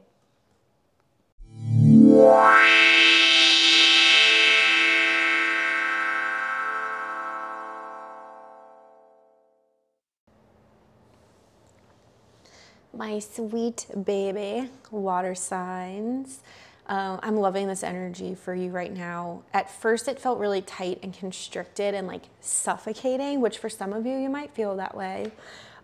My 12.94 13.18
sweet 13.18 13.87
baby, 14.05 14.70
water 14.90 15.35
signs. 15.35 16.40
Um, 16.88 17.18
I'm 17.22 17.37
loving 17.37 17.66
this 17.66 17.83
energy 17.83 18.35
for 18.35 18.55
you 18.55 18.70
right 18.70 18.92
now. 18.92 19.42
At 19.53 19.70
first, 19.70 20.07
it 20.07 20.20
felt 20.20 20.38
really 20.38 20.62
tight 20.62 21.01
and 21.03 21.12
constricted 21.12 21.94
and 21.94 22.07
like 22.07 22.22
suffocating, 22.40 23.40
which 23.40 23.59
for 23.59 23.68
some 23.68 23.92
of 23.92 24.07
you, 24.07 24.16
you 24.16 24.31
might 24.31 24.55
feel 24.55 24.77
that 24.77 24.96
way. 24.96 25.33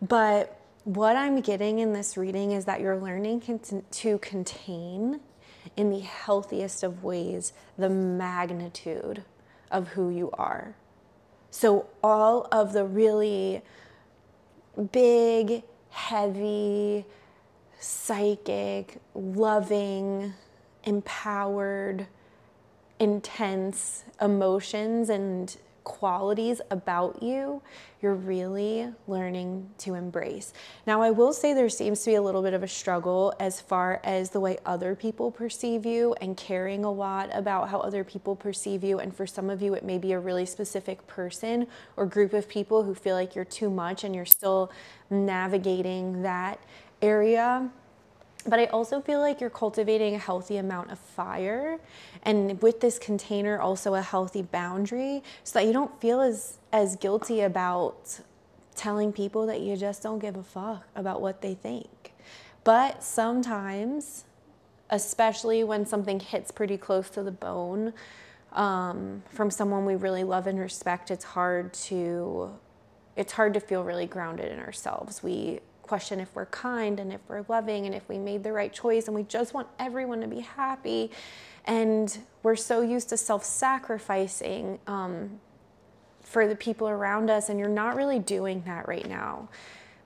But 0.01 0.59
what 0.85 1.17
I'm 1.17 1.41
getting 1.41 1.81
in 1.81 1.93
this 1.93 2.17
reading 2.17 2.53
is 2.53 2.65
that 2.67 2.81
you're 2.81 2.99
learning 2.99 3.43
to 3.91 4.19
contain 4.19 5.21
in 5.77 5.91
the 5.91 6.01
healthiest 6.01 6.83
of 6.83 7.03
ways 7.03 7.53
the 7.79 7.88
magnitude 7.88 9.25
of 9.71 9.88
who 9.88 10.11
you 10.11 10.31
are. 10.33 10.75
So, 11.51 11.87
all 12.03 12.49
of 12.51 12.73
the 12.73 12.85
really 12.85 13.62
big, 14.91 15.62
heavy, 15.91 17.05
psychic, 17.79 19.01
loving, 19.15 20.33
empowered, 20.85 22.07
intense 22.99 24.05
emotions 24.21 25.09
and 25.09 25.57
qualities 25.85 26.61
about 26.71 27.23
you, 27.23 27.62
you're 28.01 28.14
really 28.14 28.88
learning 29.07 29.68
to 29.79 29.95
embrace. 29.95 30.53
Now, 30.87 31.03
I 31.03 31.11
will 31.11 31.33
say 31.33 31.55
there 31.55 31.68
seems 31.68 32.01
to 32.01 32.11
be 32.11 32.14
a 32.14 32.23
little 32.23 32.42
bit 32.42 32.55
of 32.55 32.62
a 32.62 32.68
struggle 32.68 33.35
as 33.38 33.61
far 33.61 34.01
as 34.05 34.31
the 34.31 34.40
way 34.40 34.59
other 34.64 34.95
people 34.95 35.31
perceive 35.31 35.87
you 35.87 36.14
and 36.21 36.37
caring 36.37 36.85
a 36.85 36.90
lot 36.90 37.31
about 37.33 37.68
how 37.68 37.79
other 37.81 38.05
people 38.05 38.37
perceive 38.37 38.83
you. 38.85 38.99
And 38.99 39.14
for 39.14 39.27
some 39.27 39.51
of 39.51 39.62
you, 39.62 39.75
it 39.75 39.85
may 39.85 39.99
be 39.99 40.12
a 40.12 40.18
really 40.18 40.47
specific 40.47 41.07
person 41.07 41.66
or 41.97 42.07
group 42.07 42.33
of 42.33 42.49
people 42.49 42.83
who 42.83 42.95
feel 42.95 43.14
like 43.14 43.35
you're 43.35 43.45
too 43.45 43.71
much 43.71 44.05
and 44.05 44.14
you're 44.14 44.25
still 44.25 44.71
navigating 45.11 46.23
that 46.23 46.61
area 47.01 47.71
but 48.46 48.59
I 48.59 48.66
also 48.66 49.00
feel 49.00 49.20
like 49.20 49.40
you're 49.40 49.50
cultivating 49.50 50.14
a 50.14 50.18
healthy 50.18 50.57
amount 50.57 50.90
of 50.90 50.98
fire 50.98 51.78
and 52.22 52.61
with 52.62 52.81
this 52.81 52.98
container 52.98 53.61
also 53.61 53.94
a 53.94 54.02
healthy 54.02 54.42
boundary 54.42 55.22
so 55.44 55.59
that 55.59 55.66
you 55.66 55.72
don't 55.72 56.00
feel 56.00 56.20
as 56.20 56.59
as 56.72 56.96
guilty 56.96 57.40
about 57.40 58.20
telling 58.74 59.12
people 59.12 59.46
that 59.46 59.61
you 59.61 59.76
just 59.76 60.02
don't 60.02 60.18
give 60.18 60.37
a 60.37 60.42
fuck 60.42 60.87
about 60.96 61.20
what 61.20 61.42
they 61.42 61.55
think. 61.55 62.14
But 62.64 63.02
sometimes 63.02 64.24
especially 64.90 65.64
when 65.64 65.87
something 65.87 66.20
hits 66.20 66.50
pretty 66.50 66.76
close 66.76 67.09
to 67.11 67.22
the 67.22 67.33
bone 67.33 67.94
um, 68.52 69.22
from 69.31 69.50
someone 69.50 69.87
we 69.87 69.96
really 69.96 70.22
love 70.22 70.46
and 70.46 70.59
respect, 70.59 71.11
it's 71.11 71.24
hard 71.24 71.72
to 71.72 72.50
it's 73.14 73.33
hard 73.33 73.52
to 73.55 73.61
feel 73.61 73.85
really 73.85 74.07
grounded 74.07 74.50
in 74.50 74.59
ourselves. 74.59 75.22
We 75.22 75.61
question 75.92 76.20
if 76.20 76.35
we're 76.35 76.46
kind 76.46 76.98
and 76.98 77.12
if 77.12 77.20
we're 77.28 77.44
loving 77.50 77.85
and 77.85 77.94
if 77.94 78.09
we 78.09 78.16
made 78.16 78.42
the 78.42 78.50
right 78.50 78.72
choice 78.72 79.09
and 79.09 79.14
we 79.14 79.22
just 79.24 79.52
want 79.52 79.68
everyone 79.78 80.22
to 80.22 80.26
be 80.26 80.40
happy. 80.40 81.11
And 81.66 82.16
we're 82.42 82.57
so 82.57 82.81
used 82.81 83.11
to 83.11 83.18
self 83.18 83.44
sacrificing 83.44 84.78
um, 84.87 85.38
for 86.22 86.48
the 86.48 86.57
people 86.57 86.88
around 86.88 87.28
us, 87.28 87.50
and 87.50 87.61
you're 87.61 87.68
not 87.68 87.94
really 87.94 88.18
doing 88.18 88.62
that 88.64 88.88
right 88.88 89.07
now. 89.07 89.50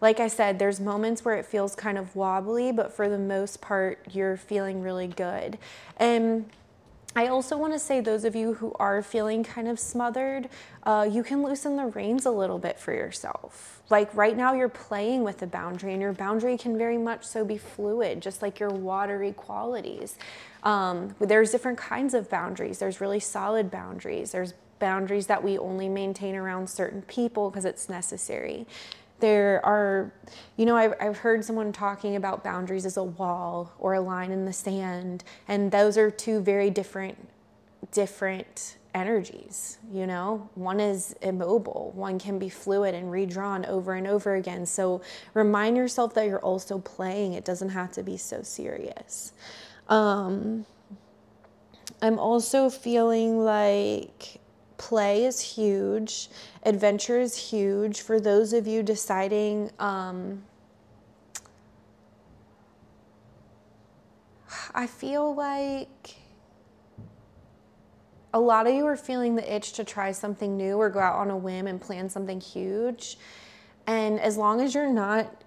Like 0.00 0.18
I 0.18 0.26
said, 0.26 0.58
there's 0.58 0.80
moments 0.80 1.24
where 1.24 1.36
it 1.36 1.46
feels 1.46 1.76
kind 1.76 1.98
of 1.98 2.16
wobbly, 2.16 2.72
but 2.72 2.92
for 2.92 3.08
the 3.08 3.16
most 3.16 3.60
part, 3.60 4.04
you're 4.10 4.36
feeling 4.36 4.82
really 4.82 5.06
good. 5.06 5.56
And 5.98 6.50
I 7.16 7.28
also 7.28 7.56
want 7.56 7.72
to 7.72 7.78
say, 7.78 8.00
those 8.02 8.26
of 8.26 8.36
you 8.36 8.52
who 8.52 8.74
are 8.78 9.02
feeling 9.02 9.42
kind 9.42 9.68
of 9.68 9.80
smothered, 9.80 10.50
uh, 10.82 11.08
you 11.10 11.22
can 11.22 11.42
loosen 11.42 11.76
the 11.76 11.86
reins 11.86 12.26
a 12.26 12.30
little 12.30 12.58
bit 12.58 12.78
for 12.78 12.92
yourself. 12.92 13.80
Like 13.88 14.14
right 14.14 14.36
now, 14.36 14.52
you're 14.52 14.68
playing 14.68 15.24
with 15.24 15.38
the 15.38 15.46
boundary, 15.46 15.94
and 15.94 16.02
your 16.02 16.12
boundary 16.12 16.58
can 16.58 16.76
very 16.76 16.98
much 16.98 17.24
so 17.24 17.42
be 17.42 17.56
fluid, 17.56 18.20
just 18.20 18.42
like 18.42 18.60
your 18.60 18.68
watery 18.68 19.32
qualities. 19.32 20.18
Um, 20.62 21.14
there's 21.18 21.50
different 21.50 21.78
kinds 21.78 22.12
of 22.12 22.28
boundaries. 22.28 22.80
There's 22.80 23.00
really 23.00 23.20
solid 23.20 23.70
boundaries. 23.70 24.32
There's 24.32 24.52
boundaries 24.78 25.26
that 25.28 25.42
we 25.42 25.56
only 25.56 25.88
maintain 25.88 26.36
around 26.36 26.68
certain 26.68 27.00
people 27.00 27.48
because 27.48 27.64
it's 27.64 27.88
necessary 27.88 28.66
there 29.20 29.64
are, 29.64 30.12
you 30.56 30.66
know, 30.66 30.76
I've, 30.76 30.94
I've 31.00 31.18
heard 31.18 31.44
someone 31.44 31.72
talking 31.72 32.16
about 32.16 32.44
boundaries 32.44 32.84
as 32.84 32.96
a 32.96 33.02
wall 33.02 33.72
or 33.78 33.94
a 33.94 34.00
line 34.00 34.30
in 34.30 34.44
the 34.44 34.52
sand, 34.52 35.24
and 35.48 35.70
those 35.70 35.96
are 35.96 36.10
two 36.10 36.40
very 36.40 36.70
different, 36.70 37.16
different 37.92 38.76
energies. 38.94 39.78
You 39.92 40.06
know, 40.06 40.48
one 40.54 40.80
is 40.80 41.14
immobile, 41.22 41.92
one 41.94 42.18
can 42.18 42.38
be 42.38 42.48
fluid 42.48 42.94
and 42.94 43.10
redrawn 43.10 43.64
over 43.66 43.94
and 43.94 44.06
over 44.06 44.34
again. 44.34 44.66
So 44.66 45.02
remind 45.34 45.76
yourself 45.76 46.14
that 46.14 46.26
you're 46.26 46.40
also 46.40 46.78
playing. 46.78 47.34
It 47.34 47.44
doesn't 47.44 47.70
have 47.70 47.92
to 47.92 48.02
be 48.02 48.16
so 48.16 48.42
serious. 48.42 49.32
Um, 49.88 50.66
I'm 52.02 52.18
also 52.18 52.68
feeling 52.68 53.38
like 53.38 54.40
play 54.78 55.24
is 55.24 55.40
huge, 55.40 56.28
adventure 56.62 57.18
is 57.18 57.36
huge. 57.36 58.00
For 58.00 58.20
those 58.20 58.52
of 58.52 58.66
you 58.66 58.82
deciding, 58.82 59.70
um, 59.78 60.42
I 64.74 64.86
feel 64.86 65.34
like 65.34 66.16
a 68.34 68.40
lot 68.40 68.66
of 68.66 68.74
you 68.74 68.84
are 68.86 68.96
feeling 68.96 69.34
the 69.34 69.54
itch 69.54 69.72
to 69.74 69.84
try 69.84 70.12
something 70.12 70.56
new 70.56 70.76
or 70.76 70.90
go 70.90 71.00
out 71.00 71.16
on 71.16 71.30
a 71.30 71.36
whim 71.36 71.66
and 71.66 71.80
plan 71.80 72.10
something 72.10 72.40
huge. 72.40 73.18
And 73.86 74.20
as 74.20 74.36
long 74.36 74.60
as 74.60 74.74
you're 74.74 74.92
not 74.92 75.42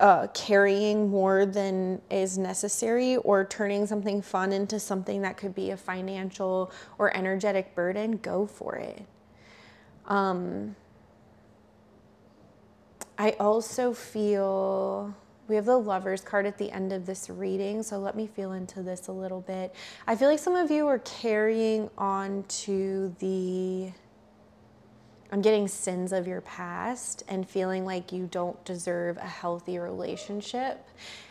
uh, 0.00 0.26
carrying 0.28 1.10
more 1.10 1.44
than 1.44 2.00
is 2.10 2.38
necessary 2.38 3.16
or 3.18 3.44
turning 3.44 3.86
something 3.86 4.22
fun 4.22 4.52
into 4.52 4.80
something 4.80 5.22
that 5.22 5.36
could 5.36 5.54
be 5.54 5.70
a 5.70 5.76
financial 5.76 6.72
or 6.98 7.14
energetic 7.14 7.74
burden, 7.74 8.16
go 8.16 8.46
for 8.46 8.76
it. 8.76 9.04
Um, 10.06 10.74
I 13.18 13.32
also 13.38 13.92
feel 13.92 15.14
we 15.46 15.56
have 15.56 15.66
the 15.66 15.78
lovers 15.78 16.22
card 16.22 16.46
at 16.46 16.56
the 16.56 16.70
end 16.70 16.92
of 16.92 17.04
this 17.04 17.28
reading, 17.28 17.82
so 17.82 17.98
let 17.98 18.16
me 18.16 18.26
feel 18.26 18.52
into 18.52 18.82
this 18.82 19.08
a 19.08 19.12
little 19.12 19.42
bit. 19.42 19.74
I 20.06 20.16
feel 20.16 20.30
like 20.30 20.38
some 20.38 20.56
of 20.56 20.70
you 20.70 20.86
are 20.86 21.00
carrying 21.00 21.90
on 21.98 22.44
to 22.48 23.14
the 23.18 23.92
I'm 25.32 25.42
getting 25.42 25.68
sins 25.68 26.12
of 26.12 26.26
your 26.26 26.40
past 26.40 27.22
and 27.28 27.48
feeling 27.48 27.84
like 27.84 28.10
you 28.10 28.26
don't 28.26 28.62
deserve 28.64 29.16
a 29.16 29.26
healthy 29.26 29.78
relationship. 29.78 30.84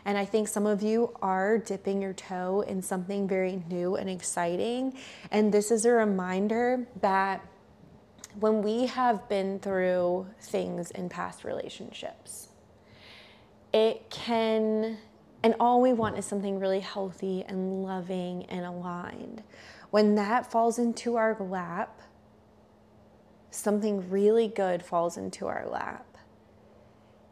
And 0.05 0.17
I 0.17 0.23
think 0.23 0.47
some 0.47 0.65
of 0.65 0.81
you 0.81 1.13
are 1.21 1.57
dipping 1.57 2.01
your 2.01 2.13
toe 2.13 2.61
in 2.61 2.81
something 2.81 3.27
very 3.27 3.61
new 3.69 3.95
and 3.95 4.09
exciting. 4.09 4.97
And 5.31 5.51
this 5.53 5.69
is 5.69 5.85
a 5.85 5.91
reminder 5.91 6.87
that 7.01 7.45
when 8.39 8.61
we 8.61 8.85
have 8.85 9.27
been 9.27 9.59
through 9.59 10.27
things 10.39 10.91
in 10.91 11.09
past 11.09 11.43
relationships, 11.43 12.47
it 13.73 14.09
can, 14.09 14.97
and 15.43 15.55
all 15.59 15.81
we 15.81 15.91
want 15.91 16.17
is 16.17 16.25
something 16.25 16.57
really 16.57 16.79
healthy 16.79 17.43
and 17.47 17.83
loving 17.83 18.45
and 18.45 18.65
aligned. 18.65 19.43
When 19.89 20.15
that 20.15 20.49
falls 20.49 20.79
into 20.79 21.17
our 21.17 21.35
lap, 21.39 22.01
something 23.51 24.09
really 24.09 24.47
good 24.47 24.83
falls 24.83 25.17
into 25.17 25.47
our 25.47 25.67
lap. 25.67 26.05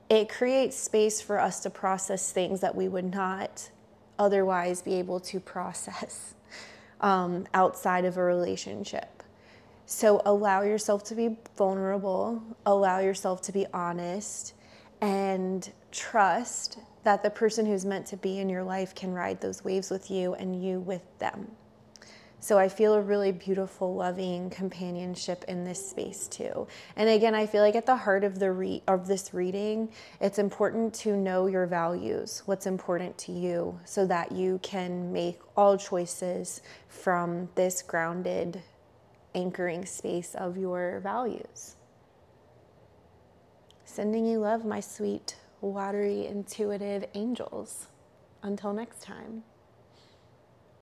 It 0.10 0.30
creates 0.30 0.78
space 0.78 1.22
for 1.22 1.40
us 1.40 1.60
to 1.62 1.70
process 1.70 2.32
things 2.32 2.62
that 2.62 2.76
we 2.76 2.88
would 2.88 3.14
not 3.14 3.70
otherwise 4.18 4.82
be 4.82 4.96
able 4.96 5.20
to 5.20 5.40
process 5.40 6.34
um, 7.02 7.46
outside 7.54 8.06
of 8.06 8.18
a 8.18 8.24
relationship. 8.24 9.24
So 9.86 10.22
allow 10.26 10.64
yourself 10.64 11.04
to 11.06 11.16
be 11.16 11.38
vulnerable, 11.56 12.44
allow 12.66 13.00
yourself 13.00 13.42
to 13.44 13.52
be 13.52 13.66
honest, 13.74 14.54
and 15.02 15.70
trust 15.92 16.80
that 17.04 17.24
the 17.24 17.30
person 17.30 17.66
who's 17.66 17.86
meant 17.86 18.06
to 18.08 18.18
be 18.18 18.40
in 18.40 18.50
your 18.50 18.64
life 18.64 18.94
can 18.94 19.14
ride 19.14 19.40
those 19.40 19.64
waves 19.64 19.90
with 19.90 20.12
you 20.12 20.34
and 20.34 20.62
you 20.62 20.80
with 20.80 21.04
them. 21.20 21.52
So 22.48 22.58
I 22.58 22.70
feel 22.70 22.94
a 22.94 23.02
really 23.02 23.34
beautiful, 23.34 23.94
loving 23.94 24.50
companionship 24.50 25.44
in 25.50 25.66
this 25.66 25.90
space 25.90 26.30
too. 26.30 26.66
And 26.96 27.10
again, 27.10 27.36
I 27.36 27.46
feel 27.46 27.62
like 27.62 27.76
at 27.76 27.86
the 27.86 27.98
heart 27.98 28.24
of 28.24 28.40
the 28.40 28.54
re- 28.54 28.82
of 28.88 29.06
this 29.06 29.34
reading, 29.34 29.90
it's 30.22 30.40
important 30.40 30.94
to 31.02 31.18
know 31.18 31.48
your 31.48 31.66
values, 31.66 32.44
what's 32.46 32.66
important 32.66 33.18
to 33.18 33.34
you, 33.34 33.78
so 33.84 34.08
that 34.08 34.32
you 34.32 34.62
can 34.64 35.12
make 35.12 35.42
all 35.58 35.78
choices 35.78 36.62
from 36.88 37.50
this 37.56 37.82
grounded, 37.82 38.62
anchoring 39.36 39.86
space 39.86 40.34
of 40.34 40.56
your 40.58 41.02
values. 41.02 41.76
Sending 43.84 44.26
you 44.26 44.40
love, 44.40 44.64
my 44.64 44.80
sweet, 44.80 45.36
watery, 45.60 46.26
intuitive 46.26 47.04
angels. 47.14 47.88
Until 48.42 48.72
next 48.72 49.04
time. 49.04 49.44